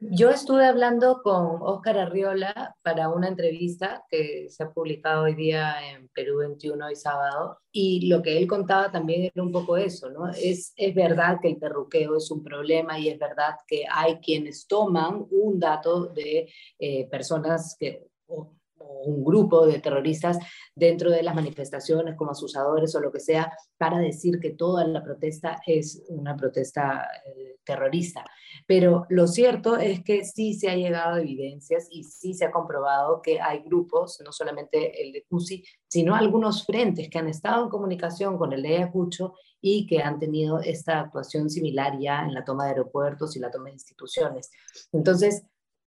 Yo 0.00 0.30
estuve 0.30 0.66
hablando 0.66 1.22
con 1.22 1.58
Óscar 1.60 1.96
Arriola 1.96 2.74
para 2.82 3.08
una 3.10 3.28
entrevista 3.28 4.04
que 4.10 4.48
se 4.50 4.64
ha 4.64 4.72
publicado 4.72 5.22
hoy 5.22 5.36
día 5.36 5.76
en 5.92 6.08
Perú 6.08 6.38
21 6.38 6.90
y 6.90 6.96
sábado, 6.96 7.60
y 7.70 8.08
lo 8.08 8.20
que 8.20 8.36
él 8.36 8.48
contaba 8.48 8.90
también 8.90 9.30
era 9.32 9.40
un 9.44 9.52
poco 9.52 9.76
eso, 9.76 10.10
¿no? 10.10 10.28
Es, 10.30 10.72
es 10.74 10.92
verdad 10.96 11.38
que 11.40 11.50
el 11.50 11.58
perruqueo 11.58 12.16
es 12.16 12.28
un 12.32 12.42
problema 12.42 12.98
y 12.98 13.10
es 13.10 13.18
verdad 13.20 13.54
que 13.68 13.84
hay 13.88 14.16
quienes 14.16 14.66
toman 14.66 15.24
un 15.30 15.60
dato 15.60 16.06
de 16.06 16.52
eh, 16.80 17.06
personas 17.08 17.76
que 17.78 18.08
un 19.04 19.24
grupo 19.24 19.66
de 19.66 19.80
terroristas 19.80 20.38
dentro 20.74 21.10
de 21.10 21.22
las 21.22 21.34
manifestaciones 21.34 22.16
como 22.16 22.30
asusadores 22.30 22.94
o 22.94 23.00
lo 23.00 23.12
que 23.12 23.20
sea 23.20 23.52
para 23.76 23.98
decir 23.98 24.38
que 24.40 24.50
toda 24.50 24.86
la 24.86 25.02
protesta 25.02 25.60
es 25.66 26.04
una 26.08 26.36
protesta 26.36 27.08
eh, 27.26 27.56
terrorista. 27.64 28.24
Pero 28.66 29.06
lo 29.08 29.26
cierto 29.26 29.76
es 29.76 30.02
que 30.02 30.24
sí 30.24 30.54
se 30.54 30.70
ha 30.70 30.76
llegado 30.76 31.16
a 31.16 31.20
evidencias 31.20 31.88
y 31.90 32.04
sí 32.04 32.34
se 32.34 32.44
ha 32.44 32.50
comprobado 32.50 33.20
que 33.22 33.40
hay 33.40 33.60
grupos, 33.60 34.20
no 34.24 34.32
solamente 34.32 35.02
el 35.02 35.12
de 35.12 35.24
CUSI, 35.24 35.64
sino 35.88 36.14
algunos 36.14 36.64
frentes 36.64 37.08
que 37.10 37.18
han 37.18 37.28
estado 37.28 37.64
en 37.64 37.70
comunicación 37.70 38.38
con 38.38 38.52
el 38.52 38.62
de 38.62 38.76
Ayacucho 38.76 39.34
y 39.60 39.86
que 39.86 40.02
han 40.02 40.18
tenido 40.18 40.58
esta 40.60 41.00
actuación 41.00 41.48
similar 41.48 41.98
ya 42.00 42.22
en 42.22 42.34
la 42.34 42.44
toma 42.44 42.64
de 42.64 42.70
aeropuertos 42.70 43.36
y 43.36 43.40
la 43.40 43.50
toma 43.50 43.66
de 43.66 43.74
instituciones. 43.74 44.50
Entonces, 44.92 45.44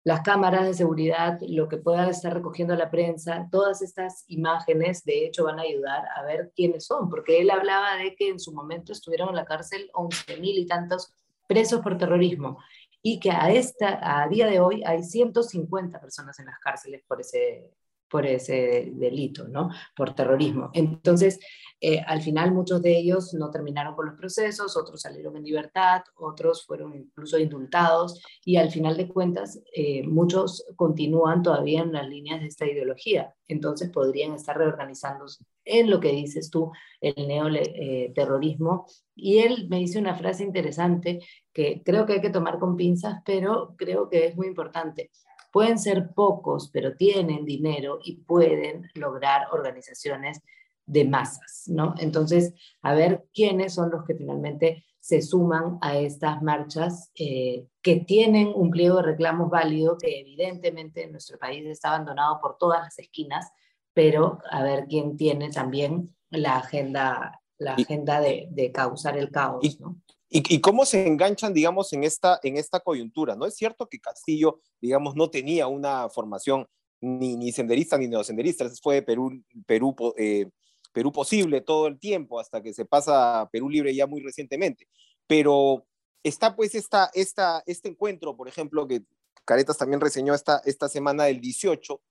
las 0.06 0.20
cámaras 0.20 0.64
de 0.64 0.72
seguridad, 0.72 1.40
lo 1.48 1.68
que 1.68 1.78
pueda 1.78 2.08
estar 2.08 2.32
recogiendo 2.32 2.76
la 2.76 2.92
prensa, 2.92 3.48
todas 3.50 3.82
estas 3.82 4.24
imágenes 4.28 5.04
de 5.04 5.26
hecho 5.26 5.42
van 5.42 5.58
a 5.58 5.62
ayudar 5.62 6.04
a 6.14 6.22
ver 6.22 6.52
quiénes 6.54 6.86
son, 6.86 7.10
porque 7.10 7.40
él 7.40 7.50
hablaba 7.50 7.96
de 7.96 8.14
que 8.14 8.28
en 8.28 8.38
su 8.38 8.52
momento 8.52 8.92
estuvieron 8.92 9.30
en 9.30 9.34
la 9.34 9.44
cárcel 9.44 9.90
11 9.94 10.36
mil 10.36 10.58
y 10.58 10.66
tantos 10.68 11.12
presos 11.48 11.80
por 11.80 11.98
terrorismo 11.98 12.58
y 13.02 13.18
que 13.18 13.32
a, 13.32 13.50
esta, 13.50 13.98
a 14.22 14.28
día 14.28 14.46
de 14.46 14.60
hoy 14.60 14.80
hay 14.86 15.02
150 15.02 16.00
personas 16.00 16.38
en 16.38 16.46
las 16.46 16.60
cárceles 16.60 17.02
por 17.08 17.20
ese, 17.20 17.72
por 18.08 18.24
ese 18.26 18.92
delito, 18.94 19.48
¿no? 19.48 19.70
Por 19.96 20.14
terrorismo. 20.14 20.70
Entonces, 20.72 21.40
eh, 21.80 22.00
al 22.06 22.22
final 22.22 22.52
muchos 22.52 22.80
de 22.80 22.96
ellos 22.96 23.34
no 23.34 23.50
terminaron 23.50 23.94
con 23.94 24.06
los 24.06 24.16
procesos, 24.16 24.76
otros 24.76 25.02
salieron 25.02 25.36
en 25.36 25.44
libertad, 25.44 26.02
otros 26.16 26.64
fueron 26.64 26.94
incluso 26.94 27.38
indultados 27.38 28.22
y 28.44 28.56
al 28.56 28.70
final 28.70 28.96
de 28.96 29.08
cuentas 29.08 29.60
eh, 29.74 30.02
muchos 30.06 30.64
continúan 30.74 31.42
todavía 31.42 31.82
en 31.82 31.92
las 31.92 32.08
líneas 32.08 32.40
de 32.40 32.46
esta 32.46 32.66
ideología. 32.66 33.34
Entonces 33.46 33.90
podrían 33.90 34.32
estar 34.32 34.56
reorganizándose 34.56 35.44
en 35.64 35.90
lo 35.90 36.00
que 36.00 36.12
dices 36.12 36.48
tú, 36.48 36.72
el 37.00 37.28
neoterrorismo. 37.28 38.86
y 39.14 39.38
él 39.38 39.66
me 39.68 39.78
dice 39.78 39.98
una 39.98 40.14
frase 40.14 40.44
interesante 40.44 41.20
que 41.52 41.82
creo 41.84 42.06
que 42.06 42.14
hay 42.14 42.20
que 42.20 42.30
tomar 42.30 42.58
con 42.58 42.76
pinzas, 42.76 43.20
pero 43.24 43.74
creo 43.76 44.08
que 44.08 44.26
es 44.26 44.36
muy 44.36 44.46
importante. 44.46 45.10
Pueden 45.52 45.78
ser 45.78 46.10
pocos, 46.14 46.70
pero 46.72 46.96
tienen 46.96 47.44
dinero 47.44 47.98
y 48.02 48.16
pueden 48.16 48.90
lograr 48.94 49.48
organizaciones 49.52 50.40
de 50.86 51.04
masas, 51.04 51.64
¿no? 51.66 51.94
Entonces, 51.98 52.54
a 52.82 52.94
ver 52.94 53.26
quiénes 53.34 53.74
son 53.74 53.90
los 53.90 54.04
que 54.04 54.14
finalmente 54.14 54.84
se 55.00 55.22
suman 55.22 55.78
a 55.82 55.98
estas 55.98 56.42
marchas 56.42 57.10
eh, 57.14 57.66
que 57.82 57.96
tienen 57.96 58.52
un 58.54 58.70
pliego 58.70 58.96
de 58.96 59.02
reclamos 59.02 59.50
válido 59.50 59.96
que 59.98 60.20
evidentemente 60.20 61.04
en 61.04 61.12
nuestro 61.12 61.38
país 61.38 61.64
está 61.66 61.90
abandonado 61.90 62.40
por 62.40 62.56
todas 62.58 62.82
las 62.82 62.98
esquinas, 62.98 63.50
pero 63.92 64.38
a 64.50 64.62
ver 64.62 64.86
quién 64.88 65.16
tiene 65.16 65.50
también 65.50 66.16
la 66.30 66.56
agenda, 66.56 67.40
la 67.58 67.74
agenda 67.74 68.20
de, 68.20 68.48
de 68.50 68.72
causar 68.72 69.16
el 69.16 69.30
caos, 69.30 69.78
¿no? 69.80 70.00
Y, 70.28 70.60
cómo 70.60 70.84
se 70.84 71.06
enganchan, 71.06 71.54
digamos, 71.54 71.92
en 71.92 72.02
esta, 72.02 72.40
en 72.42 72.56
esta 72.56 72.80
coyuntura. 72.80 73.36
No 73.36 73.46
es 73.46 73.54
cierto 73.54 73.88
que 73.88 74.00
Castillo, 74.00 74.60
digamos, 74.80 75.14
no 75.14 75.30
tenía 75.30 75.68
una 75.68 76.08
formación 76.08 76.66
ni, 77.00 77.36
ni 77.36 77.52
senderista 77.52 77.96
ni 77.96 78.08
neosenderista. 78.08 78.68
Fue 78.82 79.02
Perú, 79.02 79.30
Perú, 79.66 79.94
eh, 80.18 80.50
Perú 80.96 81.12
posible 81.12 81.60
todo 81.60 81.88
el 81.88 81.98
tiempo 81.98 82.40
hasta 82.40 82.62
que 82.62 82.72
se 82.72 82.86
pasa 82.86 83.42
a 83.42 83.50
Perú 83.50 83.68
libre 83.68 83.94
ya 83.94 84.06
muy 84.06 84.22
recientemente. 84.22 84.88
Pero 85.26 85.86
está 86.22 86.56
pues 86.56 86.74
esta, 86.74 87.10
este 87.12 87.88
encuentro, 87.88 88.34
por 88.34 88.48
ejemplo, 88.48 88.88
que 88.88 89.02
Caretas 89.44 89.76
también 89.76 90.00
reseñó 90.00 90.32
esta, 90.32 90.62
esta 90.64 90.88
semana 90.88 91.24
del 91.24 91.42
18, 91.42 92.02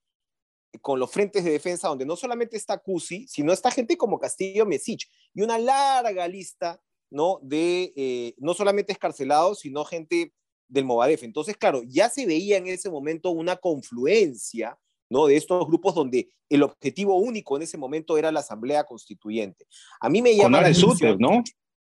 con 0.81 0.99
los 0.99 1.09
frentes 1.09 1.43
de 1.43 1.49
defensa, 1.49 1.87
donde 1.87 2.05
no 2.05 2.15
solamente 2.15 2.57
está 2.57 2.77
Cusi, 2.77 3.27
sino 3.27 3.51
está 3.51 3.71
gente 3.71 3.97
como 3.97 4.19
Castillo 4.19 4.67
Mesich 4.67 5.09
y 5.33 5.41
una 5.41 5.57
larga 5.57 6.27
lista 6.27 6.79
¿no? 7.09 7.39
De 7.41 7.91
eh, 7.95 8.35
no 8.37 8.53
solamente 8.53 8.91
escarcelados, 8.91 9.61
sino 9.61 9.83
gente 9.83 10.31
del 10.67 10.85
Movadef. 10.85 11.23
Entonces, 11.23 11.57
claro, 11.57 11.81
ya 11.87 12.09
se 12.09 12.27
veía 12.27 12.57
en 12.57 12.67
ese 12.67 12.91
momento 12.91 13.31
una 13.31 13.55
confluencia, 13.55 14.77
¿no? 15.09 15.27
De 15.27 15.35
estos 15.35 15.65
grupos 15.67 15.95
donde 15.95 16.29
el 16.49 16.63
objetivo 16.63 17.15
único 17.17 17.55
en 17.55 17.63
ese 17.63 17.77
momento 17.77 18.17
era 18.17 18.31
la 18.31 18.39
Asamblea 18.39 18.83
Constituyente. 18.83 19.67
A 19.99 20.09
mí 20.09 20.21
me 20.21 20.35
llama 20.35 20.61
la 20.61 20.67
atención, 20.67 21.17
¿no? 21.19 21.43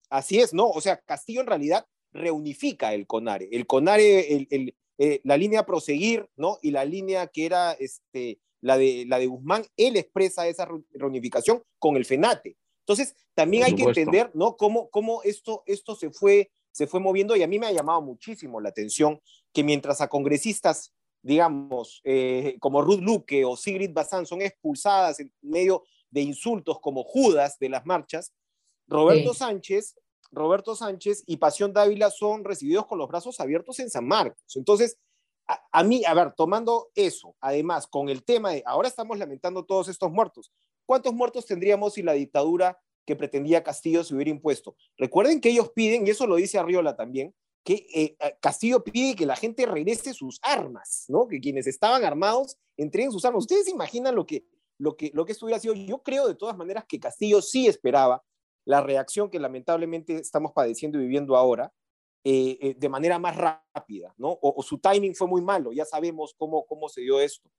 Así 0.10 0.40
es, 0.40 0.54
¿no? 0.54 0.70
O 0.70 0.82
sea, 0.82 0.98
Castillo 0.98 1.42
en 1.42 1.48
realidad 1.48 1.86
reunifica 2.12 2.94
el 2.94 3.06
CONARE. 3.06 3.50
El 3.52 3.68
CONARE, 3.68 4.48
el, 4.50 4.76
eh, 4.98 5.22
la 5.24 5.38
línea 5.38 5.66
proseguir, 5.66 6.28
¿no? 6.36 6.58
Y 6.62 6.72
la 6.72 6.84
línea 6.84 7.28
que 7.28 7.46
era 7.46 7.74
este, 7.74 8.40
la, 8.62 8.78
de, 8.78 9.06
la 9.08 9.20
de 9.20 9.28
Guzmán, 9.28 9.66
él 9.78 9.96
expresa 9.98 10.48
esa 10.48 10.68
reunificación 10.94 11.64
con 11.78 11.96
el 11.96 12.06
FENATE. 12.06 12.58
Entonces, 12.82 13.16
también 13.36 13.64
hay 13.64 13.76
que 13.76 13.84
entender, 13.84 14.32
¿no? 14.34 14.58
Cómo, 14.58 14.90
cómo 14.90 15.22
esto, 15.24 15.64
esto 15.68 15.96
se, 15.96 16.10
fue, 16.10 16.52
se 16.72 16.88
fue 16.88 17.00
moviendo 17.00 17.36
y 17.36 17.44
a 17.44 17.48
mí 17.48 17.60
me 17.60 17.68
ha 17.68 17.72
llamado 17.72 18.02
muchísimo 18.02 18.60
la 18.60 18.70
atención 18.70 19.22
que 19.54 19.64
mientras 19.64 20.02
a 20.02 20.08
congresistas, 20.08 20.92
digamos, 21.22 22.02
eh, 22.04 22.58
como 22.60 22.82
Ruth 22.82 23.02
Luque 23.02 23.46
o 23.46 23.56
Sigrid 23.56 23.92
Bazán 23.94 24.26
son 24.26 24.42
expulsadas 24.42 25.20
en 25.20 25.34
medio 25.42 25.84
de 26.10 26.22
insultos 26.22 26.80
como 26.80 27.04
Judas 27.04 27.58
de 27.60 27.70
las 27.70 27.86
marchas, 27.86 28.34
Roberto 28.88 29.34
Sánchez, 29.34 29.96
Roberto 30.32 30.76
Sánchez 30.76 31.24
y 31.26 31.38
Pasión 31.38 31.74
Dávila 31.74 32.10
son 32.10 32.44
recibidos 32.44 32.86
con 32.86 32.98
los 32.98 33.08
brazos 33.08 33.40
abiertos 33.40 33.80
en 33.80 33.90
San 33.90 34.08
Marcos. 34.08 34.56
Entonces, 34.56 34.98
a, 35.48 35.62
a, 35.72 35.84
mí, 35.84 36.04
a 36.06 36.14
ver, 36.14 36.34
tomando 36.36 36.90
eso, 36.96 37.36
además, 37.40 37.88
con 37.88 38.10
el 38.10 38.24
tema 38.24 38.52
de, 38.52 38.64
ahora 38.66 38.88
estamos 38.88 39.18
lamentando 39.18 39.66
todos 39.66 39.88
estos 39.88 40.12
muertos, 40.12 40.52
¿cuántos 40.86 41.14
muertos 41.14 41.46
tendríamos 41.46 41.94
si 41.94 42.04
la 42.04 42.14
dictadura 42.14 42.80
que 43.06 43.16
pretendía 43.16 43.64
Castillo 43.64 44.04
se 44.04 44.14
hubiera 44.14 44.32
impuesto? 44.32 44.76
Recuerden 44.98 45.42
que 45.42 45.50
ellos 45.50 45.72
piden, 45.72 46.06
y 46.06 46.12
eso 46.12 46.28
lo 46.28 46.36
dice 46.36 46.60
Arriola 46.60 46.96
también, 46.96 47.34
que 47.64 47.86
eh, 47.94 48.18
Castillo 48.40 48.84
pide 48.84 49.16
que 49.16 49.26
la 49.26 49.36
gente 49.36 49.66
regrese 49.66 50.14
sus 50.14 50.40
armas, 50.42 51.06
¿no? 51.08 51.28
Que 51.28 51.40
quienes 51.40 51.68
estaban 51.68 52.04
armados 52.04 52.58
entreguen 52.78 53.12
sus 53.12 53.26
armas. 53.26 53.42
¿Ustedes 53.42 53.66
se 53.66 53.72
imaginan 53.72 54.16
lo 54.16 54.26
que, 54.26 54.46
lo 54.78 54.96
que, 54.96 55.12
lo 55.14 55.26
que 55.26 55.34
esto 55.34 55.46
hubiera 55.46 55.60
sido? 55.60 55.74
Yo 55.74 56.02
creo 56.02 56.28
de 56.28 56.36
todas 56.36 56.58
maneras 56.58 56.86
que 56.88 57.00
Castillo 57.00 57.42
sí 57.42 57.68
esperaba 57.68 58.24
la 58.66 58.82
reacción 58.82 59.30
que 59.30 59.40
lamentablemente 59.40 60.16
estamos 60.16 60.52
padeciendo 60.54 60.98
y 60.98 61.02
viviendo 61.02 61.36
ahora 61.36 61.74
eh, 62.24 62.58
eh, 62.62 62.76
de 62.78 62.90
manera 62.90 63.18
más 63.18 63.36
rápida, 63.36 64.14
¿no? 64.18 64.30
O, 64.30 64.54
o, 64.58 64.64
su 64.64 64.78
timing 64.78 65.16
fue 65.16 65.28
muy 65.28 65.42
malo, 65.42 65.72
ya 65.72 65.86
sabemos 65.86 66.36
cómo, 66.38 66.66
cómo 66.66 66.90
se 66.90 67.02
dio 67.02 67.20
esto 67.20 67.50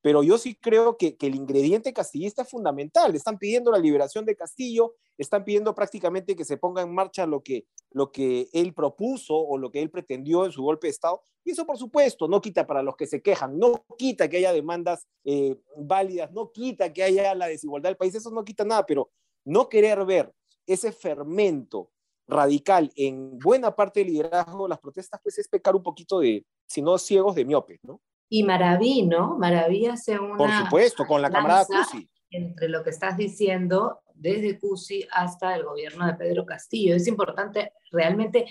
pero 0.00 0.22
yo 0.22 0.38
sí 0.38 0.54
creo 0.54 0.96
que, 0.96 1.16
el 1.20 1.34
ingrediente 1.34 1.92
castillista 1.92 2.42
es 2.42 2.48
fundamental. 2.48 3.14
Están 3.14 3.38
pidiendo 3.38 3.70
la 3.70 3.78
liberación 3.78 4.24
de 4.24 4.36
Castillo, 4.36 4.94
están 5.16 5.44
pidiendo 5.44 5.74
prácticamente 5.74 6.36
que 6.36 6.44
se 6.44 6.56
ponga 6.56 6.82
en 6.82 6.94
marcha 6.94 7.26
lo 7.26 7.42
que, 7.42 7.66
lo 7.90 8.12
que 8.12 8.48
él 8.52 8.74
propuso 8.74 9.34
o 9.36 9.58
lo 9.58 9.70
que 9.70 9.82
él 9.82 9.90
pretendió 9.90 10.44
en 10.44 10.52
su 10.52 10.62
golpe 10.62 10.86
de 10.86 10.92
Estado. 10.92 11.20
Y 11.44 11.50
eso, 11.50 11.66
por 11.66 11.78
supuesto, 11.78 12.28
no 12.28 12.40
quita 12.40 12.66
para 12.66 12.82
los 12.82 12.96
que 12.96 13.06
se 13.06 13.22
quejan, 13.22 13.58
no 13.58 13.84
quita 13.96 14.28
que 14.28 14.36
haya 14.38 14.52
demandas 14.52 15.06
eh, 15.24 15.56
válidas, 15.76 16.30
no 16.32 16.52
quita 16.52 16.92
que 16.92 17.02
haya 17.02 17.34
la 17.34 17.48
desigualdad 17.48 17.90
del 17.90 17.96
país, 17.96 18.14
eso 18.14 18.30
no 18.30 18.44
quita 18.44 18.64
nada, 18.64 18.86
pero 18.86 19.10
no 19.44 19.68
querer 19.68 20.04
ver 20.04 20.32
ese 20.66 20.92
fermento 20.92 21.90
radical 22.28 22.92
en 22.94 23.38
buena 23.38 23.74
parte 23.74 24.00
del 24.00 24.12
liderazgo 24.12 24.64
de 24.64 24.68
las 24.68 24.78
protestas, 24.78 25.20
pues 25.22 25.38
es 25.38 25.48
pecar 25.48 25.74
un 25.74 25.82
poquito 25.82 26.20
de, 26.20 26.44
si 26.66 26.82
no 26.82 26.98
ciegos, 26.98 27.34
de 27.34 27.44
miopes, 27.46 27.80
¿no? 27.82 28.00
Y 28.28 28.42
Maraví, 28.42 29.02
¿no? 29.02 29.38
Maraví 29.38 29.86
hace 29.86 30.18
una... 30.18 30.36
Por 30.36 30.50
supuesto, 30.50 31.06
con 31.06 31.22
la 31.22 31.30
camarada 31.30 31.64
Cusi. 31.66 32.08
Entre 32.30 32.68
lo 32.68 32.82
que 32.82 32.90
estás 32.90 33.16
diciendo, 33.16 34.00
desde 34.14 34.58
Cusi 34.58 35.06
hasta 35.12 35.54
el 35.54 35.64
gobierno 35.64 36.06
de 36.06 36.14
Pedro 36.14 36.44
Castillo. 36.44 36.94
Es 36.94 37.06
importante 37.06 37.72
realmente, 37.90 38.46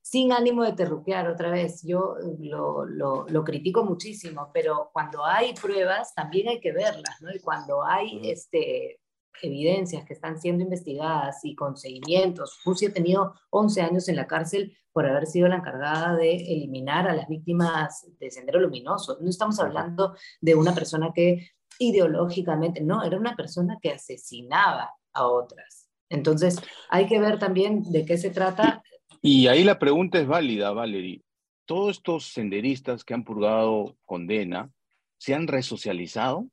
sin 0.00 0.32
ánimo 0.32 0.64
de 0.64 0.72
terruquear 0.72 1.28
otra 1.28 1.50
vez, 1.50 1.82
yo 1.82 2.16
lo, 2.40 2.84
lo, 2.84 3.26
lo, 3.28 3.44
critico 3.44 3.84
muchísimo, 3.84 4.50
pero 4.52 4.90
cuando 4.92 5.24
hay 5.24 5.54
pruebas 5.54 6.14
también 6.14 6.48
hay 6.48 6.60
que 6.60 6.72
verlas, 6.72 7.20
¿no? 7.20 7.32
Y 7.32 7.40
cuando 7.40 7.84
hay 7.84 8.20
este, 8.30 9.00
evidencias 9.40 10.04
que 10.04 10.12
están 10.12 10.40
siendo 10.40 10.64
investigadas 10.64 11.44
y 11.44 11.54
con 11.54 11.76
seguimientos. 11.76 12.58
Fusi 12.62 12.86
ha 12.86 12.92
tenido 12.92 13.34
11 13.50 13.82
años 13.82 14.08
en 14.08 14.16
la 14.16 14.26
cárcel 14.26 14.76
por 14.92 15.06
haber 15.06 15.26
sido 15.26 15.48
la 15.48 15.56
encargada 15.56 16.14
de 16.16 16.36
eliminar 16.36 17.08
a 17.08 17.14
las 17.14 17.28
víctimas 17.28 18.06
de 18.18 18.30
Sendero 18.30 18.60
Luminoso. 18.60 19.18
No 19.20 19.30
estamos 19.30 19.58
hablando 19.58 20.14
de 20.40 20.54
una 20.54 20.74
persona 20.74 21.12
que 21.14 21.48
ideológicamente, 21.78 22.80
no, 22.80 23.02
era 23.02 23.18
una 23.18 23.34
persona 23.34 23.78
que 23.80 23.90
asesinaba 23.90 24.90
a 25.12 25.26
otras. 25.26 25.88
Entonces, 26.08 26.60
hay 26.88 27.06
que 27.06 27.18
ver 27.18 27.38
también 27.38 27.82
de 27.90 28.04
qué 28.04 28.18
se 28.18 28.30
trata. 28.30 28.82
Y 29.22 29.46
ahí 29.46 29.64
la 29.64 29.78
pregunta 29.78 30.18
es 30.18 30.26
válida, 30.26 30.70
Valerie. 30.72 31.22
Todos 31.64 31.96
estos 31.96 32.26
senderistas 32.26 33.04
que 33.04 33.14
han 33.14 33.24
purgado 33.24 33.96
condena, 34.04 34.70
¿se 35.18 35.34
han 35.34 35.46
resocializado? 35.46 36.46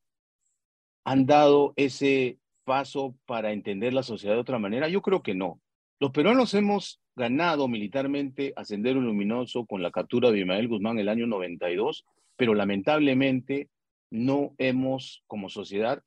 ¿Han 1.04 1.26
dado 1.26 1.74
ese 1.76 2.39
paso 2.70 3.16
para 3.26 3.52
entender 3.52 3.94
la 3.94 4.04
sociedad 4.04 4.36
de 4.36 4.42
otra 4.42 4.60
manera? 4.60 4.88
Yo 4.88 5.02
creo 5.02 5.24
que 5.24 5.34
no. 5.34 5.60
Los 6.00 6.12
peruanos 6.12 6.54
hemos 6.54 7.02
ganado 7.16 7.68
militarmente 7.68 8.54
a 8.56 8.64
Sendero 8.64 9.02
Luminoso 9.02 9.66
con 9.66 9.82
la 9.82 9.90
captura 9.90 10.30
de 10.30 10.42
Ismael 10.42 10.68
Guzmán 10.68 11.00
el 11.00 11.10
año 11.10 11.26
92, 11.26 12.06
pero 12.36 12.54
lamentablemente 12.54 13.70
no 14.12 14.54
hemos, 14.60 15.24
como 15.26 15.50
sociedad, 15.50 16.04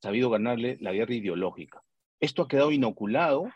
sabido 0.00 0.30
ganarle 0.30 0.78
la 0.80 0.92
guerra 0.92 1.14
ideológica. 1.14 1.82
Esto 2.20 2.42
ha 2.42 2.48
quedado 2.48 2.70
inoculado 2.70 3.46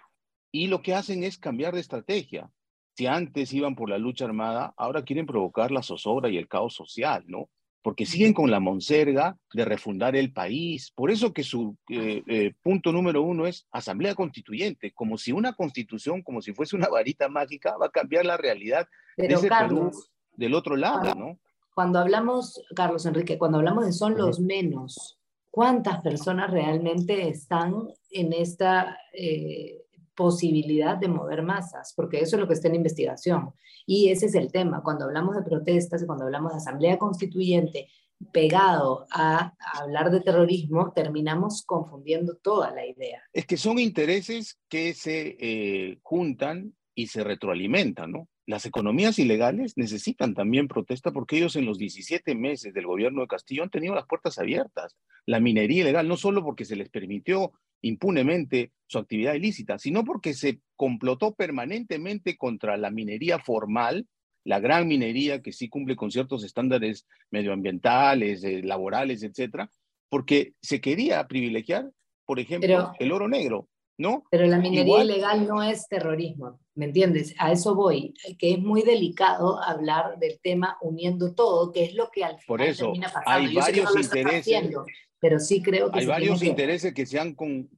y 0.50 0.66
lo 0.66 0.82
que 0.82 0.94
hacen 0.94 1.22
es 1.22 1.38
cambiar 1.38 1.74
de 1.74 1.80
estrategia. 1.80 2.50
Si 2.96 3.06
antes 3.06 3.52
iban 3.52 3.76
por 3.76 3.88
la 3.88 3.98
lucha 3.98 4.24
armada, 4.24 4.74
ahora 4.76 5.04
quieren 5.04 5.26
provocar 5.26 5.70
la 5.70 5.84
zozobra 5.84 6.28
y 6.28 6.38
el 6.38 6.48
caos 6.48 6.74
social, 6.74 7.22
¿no? 7.28 7.50
Porque 7.88 8.04
siguen 8.04 8.34
con 8.34 8.50
la 8.50 8.60
monserga 8.60 9.38
de 9.54 9.64
refundar 9.64 10.14
el 10.14 10.30
país. 10.30 10.92
Por 10.94 11.10
eso 11.10 11.32
que 11.32 11.42
su 11.42 11.74
eh, 11.88 12.22
eh, 12.26 12.52
punto 12.62 12.92
número 12.92 13.22
uno 13.22 13.46
es 13.46 13.66
asamblea 13.72 14.14
constituyente, 14.14 14.92
como 14.92 15.16
si 15.16 15.32
una 15.32 15.54
constitución, 15.54 16.20
como 16.20 16.42
si 16.42 16.52
fuese 16.52 16.76
una 16.76 16.88
varita 16.88 17.30
mágica, 17.30 17.78
va 17.78 17.86
a 17.86 17.90
cambiar 17.90 18.26
la 18.26 18.36
realidad 18.36 18.86
de 19.16 19.28
ese 19.28 19.48
Perú 19.48 19.90
del 20.36 20.52
otro 20.52 20.76
lado, 20.76 21.14
¿no? 21.14 21.38
Cuando 21.74 21.98
hablamos, 21.98 22.62
Carlos 22.76 23.06
Enrique, 23.06 23.38
cuando 23.38 23.56
hablamos 23.56 23.86
de 23.86 23.92
son 23.92 24.18
los 24.18 24.38
menos, 24.38 25.18
¿cuántas 25.50 26.02
personas 26.02 26.50
realmente 26.50 27.26
están 27.26 27.88
en 28.10 28.34
esta 28.34 28.98
eh, 29.14 29.86
posibilidad 30.18 30.96
de 30.96 31.06
mover 31.06 31.44
masas, 31.44 31.94
porque 31.94 32.18
eso 32.18 32.34
es 32.34 32.40
lo 32.40 32.48
que 32.48 32.54
está 32.54 32.66
en 32.66 32.74
investigación. 32.74 33.52
Y 33.86 34.08
ese 34.08 34.26
es 34.26 34.34
el 34.34 34.50
tema. 34.50 34.82
Cuando 34.82 35.04
hablamos 35.04 35.36
de 35.36 35.42
protestas, 35.42 36.04
cuando 36.04 36.24
hablamos 36.24 36.50
de 36.50 36.58
asamblea 36.58 36.98
constituyente, 36.98 37.88
pegado 38.32 39.06
a, 39.12 39.54
hablar 39.74 40.10
de 40.10 40.20
terrorismo, 40.20 40.92
terminamos 40.92 41.62
confundiendo 41.62 42.34
toda 42.34 42.72
la 42.72 42.84
idea. 42.84 43.22
Es 43.32 43.46
que 43.46 43.56
son 43.56 43.78
intereses 43.78 44.58
que 44.68 44.92
se 44.92 45.36
eh, 45.38 46.00
juntan 46.02 46.74
y 46.96 47.06
se 47.06 47.22
retroalimentan, 47.22 48.10
¿no? 48.10 48.28
Las 48.44 48.66
economías 48.66 49.20
ilegales 49.20 49.74
necesitan 49.76 50.34
también 50.34 50.66
protesta 50.66 51.12
porque 51.12 51.36
ellos 51.36 51.54
en 51.54 51.64
los 51.64 51.78
17 51.78 52.34
meses 52.34 52.74
del 52.74 52.86
gobierno 52.86 53.20
de 53.20 53.28
Castillo 53.28 53.62
han 53.62 53.70
tenido 53.70 53.94
las 53.94 54.06
puertas 54.06 54.36
abiertas. 54.38 54.96
La 55.26 55.38
minería 55.38 55.82
ilegal, 55.82 56.08
no 56.08 56.16
solo 56.16 56.42
porque 56.42 56.64
se 56.64 56.74
les 56.74 56.88
permitió 56.88 57.52
impunemente 57.82 58.72
su 58.86 58.98
actividad 58.98 59.34
ilícita, 59.34 59.78
sino 59.78 60.04
porque 60.04 60.34
se 60.34 60.60
complotó 60.76 61.34
permanentemente 61.34 62.36
contra 62.36 62.76
la 62.76 62.90
minería 62.90 63.38
formal, 63.38 64.06
la 64.44 64.60
gran 64.60 64.88
minería 64.88 65.42
que 65.42 65.52
sí 65.52 65.68
cumple 65.68 65.96
con 65.96 66.10
ciertos 66.10 66.42
estándares 66.44 67.06
medioambientales, 67.30 68.42
eh, 68.44 68.62
laborales, 68.62 69.22
etcétera, 69.22 69.70
porque 70.08 70.54
se 70.62 70.80
quería 70.80 71.26
privilegiar, 71.26 71.90
por 72.24 72.40
ejemplo, 72.40 72.92
el 72.98 73.12
oro 73.12 73.28
negro, 73.28 73.68
¿no? 73.98 74.24
Pero 74.30 74.46
la 74.46 74.58
minería 74.58 75.04
ilegal 75.04 75.46
no 75.46 75.62
es 75.62 75.86
terrorismo, 75.88 76.60
¿me 76.74 76.86
entiendes? 76.86 77.34
A 77.38 77.52
eso 77.52 77.74
voy, 77.74 78.14
que 78.38 78.52
es 78.52 78.58
muy 78.58 78.82
delicado 78.82 79.62
hablar 79.62 80.18
del 80.18 80.40
tema 80.40 80.78
uniendo 80.80 81.34
todo, 81.34 81.72
que 81.72 81.84
es 81.84 81.94
lo 81.94 82.10
que 82.10 82.24
al 82.24 82.38
final 82.38 82.46
por 82.46 82.62
eso, 82.62 82.86
termina 82.86 83.08
pasando. 83.08 83.30
Hay 83.30 83.54
varios 83.54 83.96
intereses, 83.96 84.74
pero 85.20 85.38
sí 85.38 85.62
creo 85.62 85.90
que 85.90 86.00
hay 86.00 86.06
varios 86.06 86.42
intereses 86.42 86.94
que 86.94 87.06
se 87.06 87.18
han 87.18 87.34
con, 87.34 87.68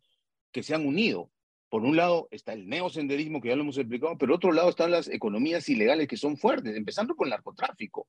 que 0.52 0.62
se 0.62 0.74
han 0.74 0.86
unido. 0.86 1.30
Por 1.68 1.84
un 1.84 1.96
lado 1.96 2.26
está 2.30 2.52
el 2.52 2.68
neosenderismo, 2.68 3.40
que 3.40 3.48
ya 3.48 3.56
lo 3.56 3.62
hemos 3.62 3.78
explicado, 3.78 4.18
pero 4.18 4.34
otro 4.34 4.52
lado 4.52 4.70
están 4.70 4.90
las 4.90 5.08
economías 5.08 5.68
ilegales 5.68 6.08
que 6.08 6.16
son 6.16 6.36
fuertes, 6.36 6.76
empezando 6.76 7.14
con 7.14 7.28
el 7.28 7.30
narcotráfico. 7.30 8.08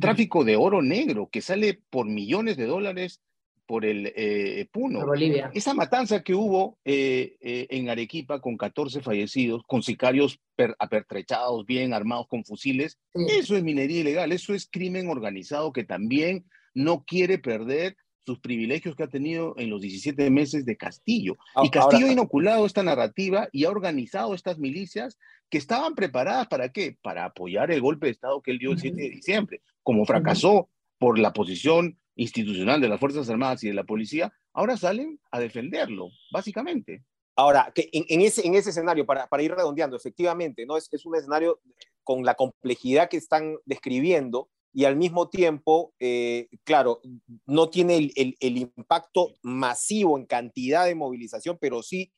Tráfico 0.00 0.42
de 0.44 0.56
oro 0.56 0.80
negro 0.80 1.28
que 1.30 1.42
sale 1.42 1.80
por 1.90 2.06
millones 2.06 2.56
de 2.56 2.64
dólares 2.64 3.20
por 3.66 3.84
el 3.84 4.12
eh, 4.16 4.66
Puno. 4.72 5.04
Bolivia. 5.04 5.50
Esa 5.52 5.74
matanza 5.74 6.22
que 6.22 6.34
hubo 6.34 6.78
eh, 6.84 7.36
eh, 7.40 7.66
en 7.70 7.90
Arequipa 7.90 8.40
con 8.40 8.56
14 8.56 9.02
fallecidos, 9.02 9.62
con 9.66 9.82
sicarios 9.82 10.40
apertrechados, 10.78 11.66
bien 11.66 11.92
armados 11.92 12.28
con 12.28 12.44
fusiles, 12.44 12.98
eso 13.12 13.56
es 13.56 13.62
minería 13.62 14.00
ilegal, 14.00 14.32
eso 14.32 14.54
es 14.54 14.68
crimen 14.70 15.08
organizado 15.08 15.72
que 15.72 15.84
también 15.84 16.46
no 16.74 17.04
quiere 17.04 17.38
perder 17.38 17.96
sus 18.26 18.40
privilegios 18.40 18.96
que 18.96 19.04
ha 19.04 19.08
tenido 19.08 19.54
en 19.56 19.70
los 19.70 19.80
17 19.80 20.28
meses 20.30 20.66
de 20.66 20.76
Castillo. 20.76 21.36
Y 21.62 21.70
Castillo 21.70 22.08
ha 22.08 22.12
inoculado 22.12 22.66
esta 22.66 22.82
narrativa 22.82 23.48
y 23.52 23.64
ha 23.64 23.70
organizado 23.70 24.34
estas 24.34 24.58
milicias 24.58 25.16
que 25.48 25.58
estaban 25.58 25.94
preparadas 25.94 26.48
para 26.48 26.70
qué? 26.70 26.98
Para 27.02 27.24
apoyar 27.24 27.70
el 27.70 27.80
golpe 27.80 28.06
de 28.06 28.12
Estado 28.12 28.42
que 28.42 28.50
él 28.50 28.58
dio 28.58 28.72
el 28.72 28.80
7 28.80 29.00
de 29.00 29.10
diciembre. 29.10 29.62
Como 29.84 30.04
fracasó 30.04 30.68
por 30.98 31.20
la 31.20 31.32
posición 31.32 31.98
institucional 32.16 32.80
de 32.80 32.88
las 32.88 32.98
Fuerzas 32.98 33.30
Armadas 33.30 33.62
y 33.62 33.68
de 33.68 33.74
la 33.74 33.84
policía, 33.84 34.32
ahora 34.52 34.76
salen 34.76 35.20
a 35.30 35.38
defenderlo, 35.38 36.08
básicamente. 36.32 37.04
Ahora, 37.36 37.70
que 37.72 37.88
en, 37.92 38.20
ese, 38.22 38.44
en 38.44 38.54
ese 38.54 38.70
escenario, 38.70 39.06
para, 39.06 39.28
para 39.28 39.42
ir 39.42 39.54
redondeando, 39.54 39.96
efectivamente, 39.96 40.66
¿no? 40.66 40.76
Es, 40.76 40.88
es 40.90 41.06
un 41.06 41.14
escenario 41.14 41.60
con 42.02 42.24
la 42.24 42.34
complejidad 42.34 43.08
que 43.08 43.18
están 43.18 43.56
describiendo, 43.66 44.48
y 44.76 44.84
al 44.84 44.94
mismo 44.94 45.30
tiempo, 45.30 45.94
eh, 45.98 46.50
claro, 46.62 47.00
no 47.46 47.70
tiene 47.70 47.96
el, 47.96 48.36
el, 48.38 48.58
impacto 48.58 49.32
masivo 49.40 50.18
en 50.18 50.26
cantidad 50.26 50.84
de 50.84 50.94
movilización, 50.94 51.56
pero 51.58 51.82
sí, 51.82 52.12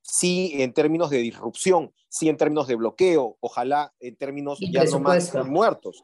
sí 0.00 0.50
en 0.54 0.72
términos 0.72 1.10
de 1.10 1.18
disrupción, 1.18 1.94
sí 2.08 2.28
en 2.28 2.36
términos 2.36 2.66
de 2.66 2.74
bloqueo, 2.74 3.36
ojalá 3.38 3.94
en 4.00 4.16
términos 4.16 4.58
ya 4.58 4.82
no 4.82 4.98
más 4.98 5.32
muertos. 5.46 6.02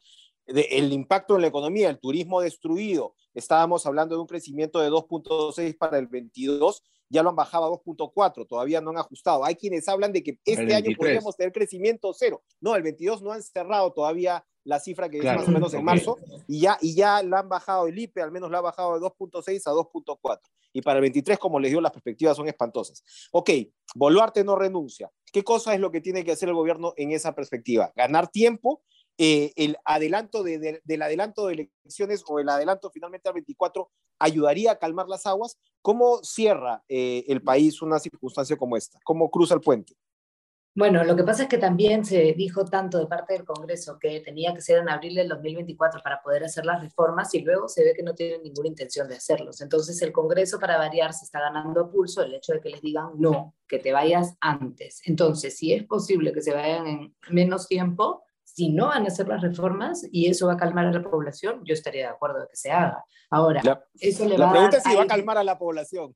El 0.49 0.93
impacto 0.93 1.35
en 1.35 1.41
la 1.41 1.47
economía, 1.47 1.89
el 1.89 1.99
turismo 1.99 2.41
destruido, 2.41 3.13
estábamos 3.33 3.85
hablando 3.85 4.15
de 4.15 4.21
un 4.21 4.27
crecimiento 4.27 4.79
de 4.79 4.89
2.6 4.89 5.77
para 5.77 5.97
el 5.97 6.07
22, 6.07 6.83
ya 7.09 7.23
lo 7.23 7.29
han 7.29 7.35
bajado 7.35 7.65
a 7.65 7.69
2.4, 7.69 8.47
todavía 8.47 8.81
no 8.81 8.91
han 8.91 8.97
ajustado. 8.97 9.43
Hay 9.43 9.55
quienes 9.55 9.87
hablan 9.87 10.11
de 10.11 10.23
que 10.23 10.39
este 10.45 10.73
año 10.73 10.91
podríamos 10.97 11.35
tener 11.35 11.51
crecimiento 11.51 12.13
cero. 12.13 12.43
No, 12.61 12.75
el 12.75 12.83
22 12.83 13.21
no 13.21 13.31
han 13.31 13.41
cerrado 13.41 13.91
todavía 13.91 14.45
la 14.63 14.79
cifra 14.79 15.09
que 15.09 15.17
es 15.17 15.23
más 15.23 15.47
o 15.47 15.51
menos 15.51 15.73
en 15.73 15.83
marzo, 15.83 16.17
y 16.47 16.61
ya, 16.61 16.77
y 16.81 16.93
ya 16.95 17.23
la 17.23 17.39
han 17.39 17.49
bajado 17.49 17.87
el 17.87 17.97
IPE, 17.97 18.21
al 18.21 18.31
menos 18.31 18.51
la 18.51 18.59
ha 18.59 18.61
bajado 18.61 18.99
de 18.99 19.05
2.6 19.05 19.61
a 19.65 19.71
2.4. 19.71 20.39
Y 20.73 20.81
para 20.81 20.99
el 20.99 21.01
23, 21.01 21.39
como 21.39 21.59
les 21.59 21.71
digo, 21.71 21.81
las 21.81 21.91
perspectivas 21.91 22.37
son 22.37 22.47
espantosas. 22.47 23.03
Ok, 23.31 23.49
Boluarte 23.95 24.43
no 24.43 24.55
renuncia. 24.55 25.11
¿Qué 25.31 25.43
cosa 25.43 25.73
es 25.73 25.79
lo 25.79 25.91
que 25.91 26.01
tiene 26.01 26.23
que 26.23 26.31
hacer 26.31 26.49
el 26.49 26.55
gobierno 26.55 26.93
en 26.97 27.11
esa 27.11 27.33
perspectiva? 27.33 27.91
Ganar 27.95 28.27
tiempo, 28.27 28.83
eh, 29.21 29.51
el 29.57 29.75
adelanto 29.83 30.43
de, 30.43 30.81
del 30.81 31.01
adelanto 31.01 31.47
de 31.47 31.53
elecciones 31.83 32.23
o 32.25 32.39
el 32.39 32.47
adelanto 32.47 32.89
finalmente 32.89 33.27
al 33.27 33.33
24 33.33 33.91
ayudaría 34.17 34.71
a 34.71 34.79
calmar 34.79 35.09
las 35.09 35.25
aguas. 35.25 35.59
¿Cómo 35.81 36.23
cierra 36.23 36.85
eh, 36.87 37.25
el 37.27 37.41
país 37.41 37.81
una 37.81 37.99
circunstancia 37.99 38.55
como 38.55 38.77
esta? 38.77 38.97
¿Cómo 39.03 39.29
cruza 39.29 39.55
el 39.55 39.59
puente? 39.59 39.93
Bueno, 40.73 41.03
lo 41.03 41.17
que 41.17 41.25
pasa 41.25 41.43
es 41.43 41.49
que 41.49 41.57
también 41.57 42.05
se 42.05 42.33
dijo 42.37 42.63
tanto 42.63 42.97
de 42.97 43.07
parte 43.07 43.33
del 43.33 43.43
Congreso 43.43 43.99
que 43.99 44.21
tenía 44.21 44.53
que 44.53 44.61
ser 44.61 44.77
en 44.77 44.87
abril 44.87 45.15
del 45.15 45.27
2024 45.27 45.99
para 46.01 46.21
poder 46.21 46.45
hacer 46.45 46.65
las 46.65 46.81
reformas 46.81 47.33
y 47.33 47.41
luego 47.41 47.67
se 47.67 47.83
ve 47.83 47.93
que 47.93 48.03
no 48.03 48.15
tienen 48.15 48.41
ninguna 48.43 48.69
intención 48.69 49.09
de 49.09 49.15
hacerlos. 49.15 49.59
Entonces 49.59 50.01
el 50.01 50.13
Congreso 50.13 50.59
para 50.59 50.77
variar 50.77 51.11
se 51.11 51.25
está 51.25 51.41
ganando 51.41 51.81
a 51.81 51.91
pulso 51.91 52.21
el 52.21 52.35
hecho 52.35 52.53
de 52.53 52.61
que 52.61 52.69
les 52.69 52.81
digan 52.81 53.09
no, 53.17 53.53
que 53.67 53.79
te 53.79 53.91
vayas 53.91 54.37
antes. 54.39 55.01
Entonces, 55.03 55.57
si 55.57 55.73
es 55.73 55.83
posible 55.83 56.31
que 56.31 56.41
se 56.41 56.53
vayan 56.53 56.87
en 56.87 57.15
menos 57.29 57.67
tiempo, 57.67 58.23
si 58.55 58.69
no 58.69 58.87
van 58.87 59.03
a 59.03 59.07
hacer 59.07 59.27
las 59.27 59.41
reformas 59.41 60.05
y 60.11 60.27
eso 60.27 60.47
va 60.47 60.53
a 60.53 60.57
calmar 60.57 60.87
a 60.87 60.91
la 60.91 61.03
población, 61.03 61.61
yo 61.63 61.73
estaría 61.73 62.07
de 62.07 62.13
acuerdo 62.13 62.41
de 62.41 62.47
que 62.49 62.55
se 62.55 62.71
haga. 62.71 63.03
Ahora, 63.29 63.61
eso 63.99 64.27
le 64.27 64.37
la 64.37 64.51
pregunta 64.51 64.77
es 64.77 64.83
si 64.83 64.95
va 64.95 65.03
a 65.03 65.07
calmar 65.07 65.37
a 65.37 65.43
la 65.43 65.57
población. 65.57 66.15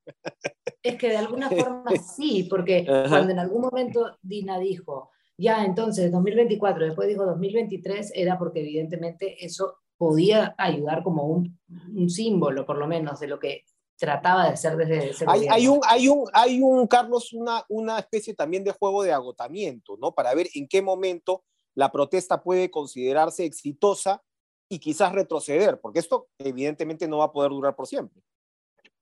Es 0.81 0.97
que 0.97 1.09
de 1.09 1.17
alguna 1.17 1.49
forma 1.49 1.91
sí, 2.15 2.47
porque 2.49 2.85
cuando 2.85 3.31
en 3.31 3.39
algún 3.39 3.61
momento 3.61 4.17
Dina 4.21 4.59
dijo, 4.59 5.11
ya 5.37 5.63
entonces 5.63 6.11
2024, 6.11 6.85
después 6.85 7.07
dijo 7.07 7.25
2023, 7.25 8.11
era 8.15 8.37
porque 8.37 8.61
evidentemente 8.61 9.45
eso 9.45 9.77
podía 9.97 10.55
ayudar 10.57 11.03
como 11.03 11.23
un, 11.23 11.59
un 11.95 12.09
símbolo, 12.09 12.65
por 12.65 12.77
lo 12.77 12.87
menos, 12.87 13.19
de 13.19 13.27
lo 13.27 13.39
que 13.39 13.63
trataba 13.95 14.47
de 14.47 14.49
hacer 14.49 14.75
desde 14.75 15.11
ese 15.11 15.25
hay, 15.27 15.47
hay, 15.49 15.67
un, 15.67 15.79
hay, 15.87 16.09
un, 16.09 16.25
hay 16.33 16.61
un, 16.61 16.87
Carlos, 16.87 17.31
una, 17.31 17.63
una 17.69 17.99
especie 17.99 18.33
también 18.33 18.63
de 18.63 18.71
juego 18.71 19.03
de 19.03 19.13
agotamiento, 19.13 19.95
¿no? 19.97 20.11
Para 20.11 20.33
ver 20.33 20.47
en 20.55 20.67
qué 20.67 20.81
momento 20.81 21.43
la 21.75 21.91
protesta 21.91 22.41
puede 22.41 22.69
considerarse 22.69 23.45
exitosa 23.45 24.21
y 24.69 24.79
quizás 24.79 25.11
retroceder, 25.11 25.79
porque 25.81 25.99
esto 25.99 26.27
evidentemente 26.39 27.07
no 27.07 27.19
va 27.19 27.25
a 27.25 27.31
poder 27.31 27.51
durar 27.51 27.75
por 27.75 27.87
siempre. 27.87 28.21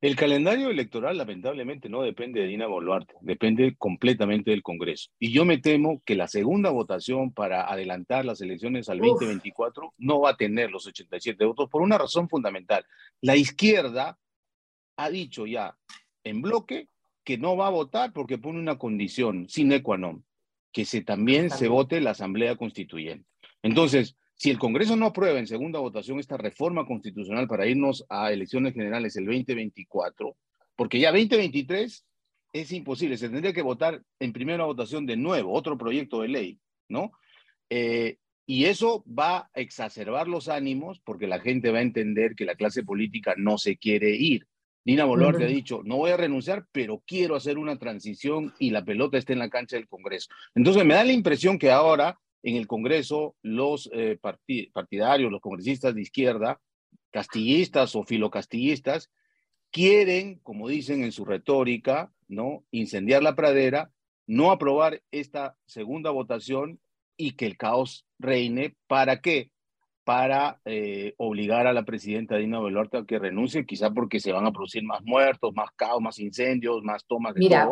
El 0.01 0.15
calendario 0.15 0.71
electoral 0.71 1.15
lamentablemente 1.15 1.87
no 1.87 2.01
depende 2.01 2.41
de 2.41 2.47
Dina 2.47 2.65
Boluarte, 2.65 3.13
depende 3.21 3.75
completamente 3.77 4.49
del 4.49 4.63
Congreso. 4.63 5.11
Y 5.19 5.31
yo 5.31 5.45
me 5.45 5.59
temo 5.59 6.01
que 6.03 6.15
la 6.15 6.27
segunda 6.27 6.71
votación 6.71 7.31
para 7.31 7.71
adelantar 7.71 8.25
las 8.25 8.41
elecciones 8.41 8.89
al 8.89 8.99
2024 8.99 9.93
no 9.99 10.21
va 10.21 10.31
a 10.31 10.37
tener 10.37 10.71
los 10.71 10.87
87 10.87 11.45
votos 11.45 11.69
por 11.69 11.83
una 11.83 11.99
razón 11.99 12.27
fundamental. 12.27 12.83
La 13.21 13.35
izquierda 13.35 14.17
ha 14.97 15.09
dicho 15.11 15.45
ya 15.45 15.77
en 16.23 16.41
bloque 16.41 16.89
que 17.23 17.37
no 17.37 17.55
va 17.55 17.67
a 17.67 17.71
votar 17.71 18.11
porque 18.11 18.39
pone 18.39 18.57
una 18.57 18.79
condición 18.79 19.47
sine 19.49 19.83
qua 19.83 19.97
non 19.97 20.25
que 20.71 20.85
se, 20.85 21.01
también 21.01 21.49
se 21.49 21.67
vote 21.67 22.01
la 22.01 22.11
Asamblea 22.11 22.55
Constituyente. 22.55 23.27
Entonces, 23.61 24.15
si 24.35 24.49
el 24.49 24.57
Congreso 24.57 24.95
no 24.95 25.07
aprueba 25.07 25.37
en 25.39 25.47
segunda 25.47 25.79
votación 25.79 26.19
esta 26.19 26.37
reforma 26.37 26.85
constitucional 26.85 27.47
para 27.47 27.67
irnos 27.67 28.05
a 28.09 28.31
elecciones 28.31 28.73
generales 28.73 29.15
el 29.15 29.25
2024, 29.25 30.35
porque 30.75 30.99
ya 30.99 31.11
2023 31.11 32.05
es 32.53 32.71
imposible, 32.71 33.17
se 33.17 33.29
tendría 33.29 33.53
que 33.53 33.61
votar 33.61 34.01
en 34.19 34.33
primera 34.33 34.65
votación 34.65 35.05
de 35.05 35.15
nuevo, 35.15 35.53
otro 35.53 35.77
proyecto 35.77 36.21
de 36.21 36.27
ley, 36.27 36.59
¿no? 36.89 37.11
Eh, 37.69 38.17
y 38.45 38.65
eso 38.65 39.05
va 39.07 39.37
a 39.37 39.49
exacerbar 39.53 40.27
los 40.27 40.49
ánimos 40.49 40.99
porque 40.99 41.27
la 41.27 41.39
gente 41.39 41.71
va 41.71 41.79
a 41.79 41.83
entender 41.83 42.35
que 42.35 42.45
la 42.45 42.55
clase 42.55 42.83
política 42.83 43.35
no 43.37 43.57
se 43.57 43.77
quiere 43.77 44.15
ir. 44.15 44.47
Nina 44.83 45.05
Boluarte 45.05 45.43
ha 45.43 45.47
dicho, 45.47 45.81
no 45.83 45.97
voy 45.97 46.11
a 46.11 46.17
renunciar, 46.17 46.65
pero 46.71 47.03
quiero 47.05 47.35
hacer 47.35 47.57
una 47.57 47.77
transición 47.77 48.53
y 48.57 48.71
la 48.71 48.83
pelota 48.83 49.17
está 49.17 49.33
en 49.33 49.39
la 49.39 49.49
cancha 49.49 49.75
del 49.75 49.87
Congreso. 49.87 50.29
Entonces 50.55 50.83
me 50.85 50.95
da 50.95 51.03
la 51.03 51.11
impresión 51.11 51.59
que 51.59 51.71
ahora 51.71 52.19
en 52.43 52.55
el 52.55 52.67
Congreso 52.67 53.35
los 53.43 53.89
eh, 53.93 54.17
partidarios, 54.73 55.31
los 55.31 55.41
congresistas 55.41 55.93
de 55.93 56.01
izquierda, 56.01 56.59
castillistas 57.11 57.95
o 57.95 58.03
filocastillistas, 58.03 59.11
quieren, 59.69 60.39
como 60.39 60.67
dicen 60.67 61.03
en 61.03 61.11
su 61.11 61.25
retórica, 61.25 62.11
¿no? 62.27 62.63
incendiar 62.71 63.21
la 63.21 63.35
pradera, 63.35 63.91
no 64.25 64.51
aprobar 64.51 65.01
esta 65.11 65.55
segunda 65.65 66.09
votación 66.09 66.79
y 67.17 67.31
que 67.31 67.45
el 67.45 67.57
caos 67.57 68.07
reine. 68.17 68.75
¿Para 68.87 69.21
qué? 69.21 69.51
Para 70.11 70.59
eh, 70.65 71.13
obligar 71.19 71.67
a 71.67 71.71
la 71.71 71.83
presidenta 71.83 72.35
Dina 72.35 72.59
Boluarte 72.59 72.97
a 72.97 73.05
que 73.05 73.17
renuncie, 73.17 73.65
quizá 73.65 73.91
porque 73.91 74.19
se 74.19 74.33
van 74.33 74.45
a 74.45 74.51
producir 74.51 74.83
más 74.83 75.01
muertos, 75.05 75.53
más 75.55 75.69
caos, 75.73 76.01
más 76.01 76.19
incendios, 76.19 76.83
más 76.83 77.05
tomas 77.05 77.33
de 77.33 77.39
Mira, 77.39 77.69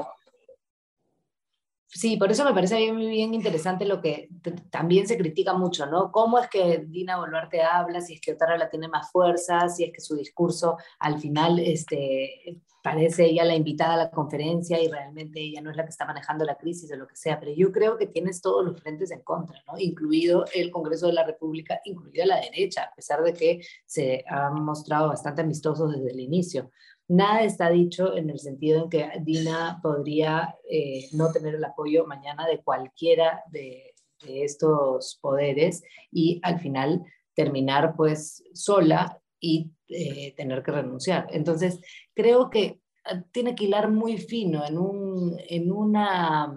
Sí, 1.91 2.17
por 2.17 2.31
eso 2.31 2.45
me 2.45 2.53
parece 2.53 2.77
bien, 2.77 2.97
bien 2.97 3.33
interesante 3.33 3.83
lo 3.83 3.99
que 3.99 4.29
también 4.69 5.07
se 5.07 5.17
critica 5.17 5.53
mucho, 5.53 5.87
¿no? 5.87 6.11
¿Cómo 6.11 6.37
es 6.37 6.47
que 6.47 6.85
Dina 6.87 7.17
Boluarte 7.17 7.63
habla, 7.63 7.99
si 7.99 8.13
es 8.13 8.21
que 8.21 8.33
Otara 8.33 8.59
la 8.59 8.69
tiene 8.69 8.87
más 8.87 9.11
fuerza, 9.11 9.67
si 9.69 9.85
es 9.85 9.91
que 9.91 9.99
su 9.99 10.15
discurso 10.15 10.77
al 10.99 11.19
final 11.19 11.57
este, 11.57 12.61
parece 12.83 13.25
ella 13.25 13.43
la 13.43 13.55
invitada 13.55 13.95
a 13.95 13.97
la 13.97 14.11
conferencia 14.11 14.81
y 14.81 14.87
realmente 14.87 15.41
ella 15.41 15.61
no 15.61 15.71
es 15.71 15.77
la 15.77 15.83
que 15.83 15.89
está 15.89 16.05
manejando 16.05 16.45
la 16.45 16.57
crisis 16.57 16.91
o 16.91 16.95
lo 16.95 17.07
que 17.07 17.15
sea, 17.15 17.39
pero 17.39 17.51
yo 17.53 17.71
creo 17.71 17.97
que 17.97 18.07
tienes 18.07 18.39
todos 18.39 18.63
los 18.63 18.79
frentes 18.79 19.09
en 19.11 19.21
contra, 19.21 19.61
¿no? 19.67 19.77
Incluido 19.77 20.45
el 20.53 20.71
Congreso 20.71 21.07
de 21.07 21.13
la 21.13 21.25
República, 21.25 21.81
incluida 21.85 22.25
la 22.25 22.39
derecha, 22.39 22.83
a 22.83 22.95
pesar 22.95 23.23
de 23.23 23.33
que 23.33 23.61
se 23.85 24.23
han 24.27 24.63
mostrado 24.63 25.09
bastante 25.09 25.41
amistosos 25.41 25.91
desde 25.91 26.11
el 26.11 26.19
inicio. 26.19 26.71
Nada 27.09 27.41
está 27.41 27.71
dicho 27.71 28.15
en 28.15 28.29
el 28.29 28.37
sentido 28.37 28.83
en 28.83 28.89
que 28.91 29.09
Dina 29.21 29.79
podría 29.81 30.55
eh, 30.69 31.09
no 31.13 31.31
tener 31.31 31.55
el 31.55 31.63
apoyo 31.63 32.05
mañana 32.05 32.47
de 32.47 32.61
cualquiera 32.61 33.43
de, 33.51 33.95
estos 34.27 35.17
poderes 35.21 35.81
y 36.11 36.41
al 36.43 36.59
final 36.59 37.05
terminar 37.33 37.95
pues 37.95 38.43
sola 38.53 39.17
y 39.39 39.71
eh, 39.87 40.33
tener 40.35 40.61
que 40.61 40.71
renunciar. 40.71 41.27
Entonces, 41.31 41.79
creo 42.13 42.49
que 42.49 42.81
ah, 43.05 43.23
tiene 43.31 43.55
que 43.55 43.63
hilar 43.63 43.89
muy 43.89 44.17
fino 44.17 44.65
en 44.65 44.77
un, 44.77 45.39
en 45.47 45.71
una, 45.71 46.53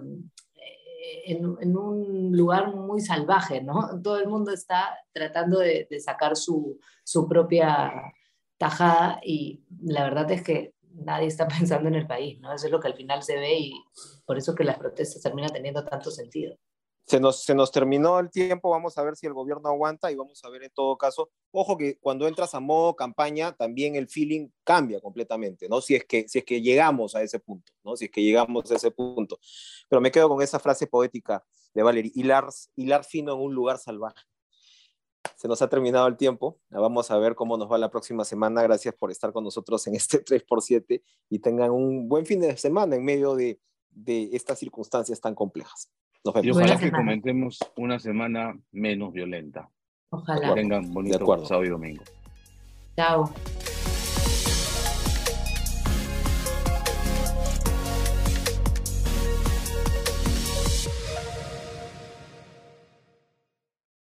eh, 0.55 1.23
en, 1.27 1.77
un 1.77 2.35
lugar 2.35 2.75
muy 2.75 2.99
salvaje, 2.99 3.63
¿no? 3.63 4.01
Todo 4.03 4.19
el 4.19 4.27
mundo 4.27 4.51
está 4.51 4.99
tratando 5.13 5.59
de, 5.59 5.87
de 5.89 5.99
sacar 6.01 6.35
su, 6.35 6.77
su 7.05 7.29
propia 7.29 8.13
tajada 8.57 9.19
y 9.23 9.63
la 9.81 10.03
verdad 10.03 10.29
es 10.31 10.43
que 10.43 10.73
nadie 10.93 11.27
está 11.27 11.47
pensando 11.59 11.87
en 11.89 11.95
el 11.95 12.07
país, 12.07 12.39
¿no? 12.39 12.53
Eso 12.53 12.67
es 12.67 12.71
lo 12.71 12.79
que 12.79 12.87
al 12.87 12.95
final 12.95 13.23
se 13.23 13.37
ve 13.37 13.57
y 13.57 13.73
por 14.25 14.37
eso 14.37 14.55
que 14.55 14.63
las 14.63 14.77
protestas 14.77 15.21
terminan 15.21 15.51
teniendo 15.51 15.83
tanto 15.83 16.11
sentido. 16.11 16.55
Se 17.05 17.19
nos, 17.19 17.43
se 17.43 17.53
nos 17.53 17.69
terminó 17.69 18.17
el 18.19 18.31
tiempo, 18.31 18.69
vamos 18.69 18.97
a 18.97 19.03
ver 19.03 19.17
si 19.17 19.27
el 19.27 19.33
gobierno 19.33 19.67
aguanta 19.67 20.09
y 20.09 20.15
vamos 20.15 20.41
a 20.45 20.49
ver 20.49 20.63
en 20.63 20.71
todo 20.73 20.97
caso, 20.97 21.31
ojo 21.51 21.77
que 21.77 21.97
cuando 21.99 22.25
entras 22.29 22.55
a 22.55 22.61
modo 22.61 22.95
campaña 22.95 23.51
también 23.51 23.97
el 23.97 24.07
feeling 24.07 24.47
cambia 24.63 25.01
completamente, 25.01 25.67
¿no? 25.67 25.81
Si 25.81 25.95
es 25.95 26.05
que, 26.05 26.29
si 26.29 26.39
es 26.39 26.45
que 26.45 26.61
llegamos 26.61 27.13
a 27.15 27.21
ese 27.21 27.39
punto, 27.39 27.73
¿no? 27.83 27.97
Si 27.97 28.05
es 28.05 28.11
que 28.11 28.23
llegamos 28.23 28.71
a 28.71 28.75
ese 28.75 28.89
punto. 28.91 29.37
Pero 29.89 29.99
me 29.99 30.11
quedo 30.11 30.29
con 30.29 30.41
esa 30.41 30.59
frase 30.59 30.87
poética 30.87 31.43
de 31.73 31.83
Valerie, 31.83 32.11
hilar, 32.15 32.47
hilar 32.77 33.03
fino 33.03 33.33
en 33.33 33.41
un 33.41 33.53
lugar 33.53 33.79
salvaje 33.79 34.23
se 35.35 35.47
nos 35.47 35.61
ha 35.61 35.69
terminado 35.69 36.07
el 36.07 36.17
tiempo. 36.17 36.59
Vamos 36.69 37.11
a 37.11 37.17
ver 37.17 37.35
cómo 37.35 37.57
nos 37.57 37.71
va 37.71 37.77
la 37.77 37.89
próxima 37.89 38.23
semana. 38.25 38.61
Gracias 38.63 38.93
por 38.95 39.11
estar 39.11 39.31
con 39.31 39.43
nosotros 39.43 39.85
en 39.87 39.95
este 39.95 40.23
3x7 40.25 41.01
y 41.29 41.39
tengan 41.39 41.71
un 41.71 42.07
buen 42.07 42.25
fin 42.25 42.39
de 42.41 42.55
semana 42.57 42.95
en 42.95 43.03
medio 43.03 43.35
de, 43.35 43.59
de 43.89 44.29
estas 44.33 44.59
circunstancias 44.59 45.19
tan 45.19 45.35
complejas. 45.35 45.89
Nos 46.23 46.33
vemos. 46.33 46.47
Y 46.47 46.51
ojalá 46.51 46.79
que 46.79 46.91
comentemos 46.91 47.59
una 47.75 47.99
semana 47.99 48.57
menos 48.71 49.11
violenta. 49.11 49.69
Ojalá. 50.09 50.49
Que 50.49 50.61
tengan 50.61 50.93
bonito 50.93 51.17
sábado 51.45 51.65
y 51.65 51.69
domingo. 51.69 52.03
Chao. 52.95 53.33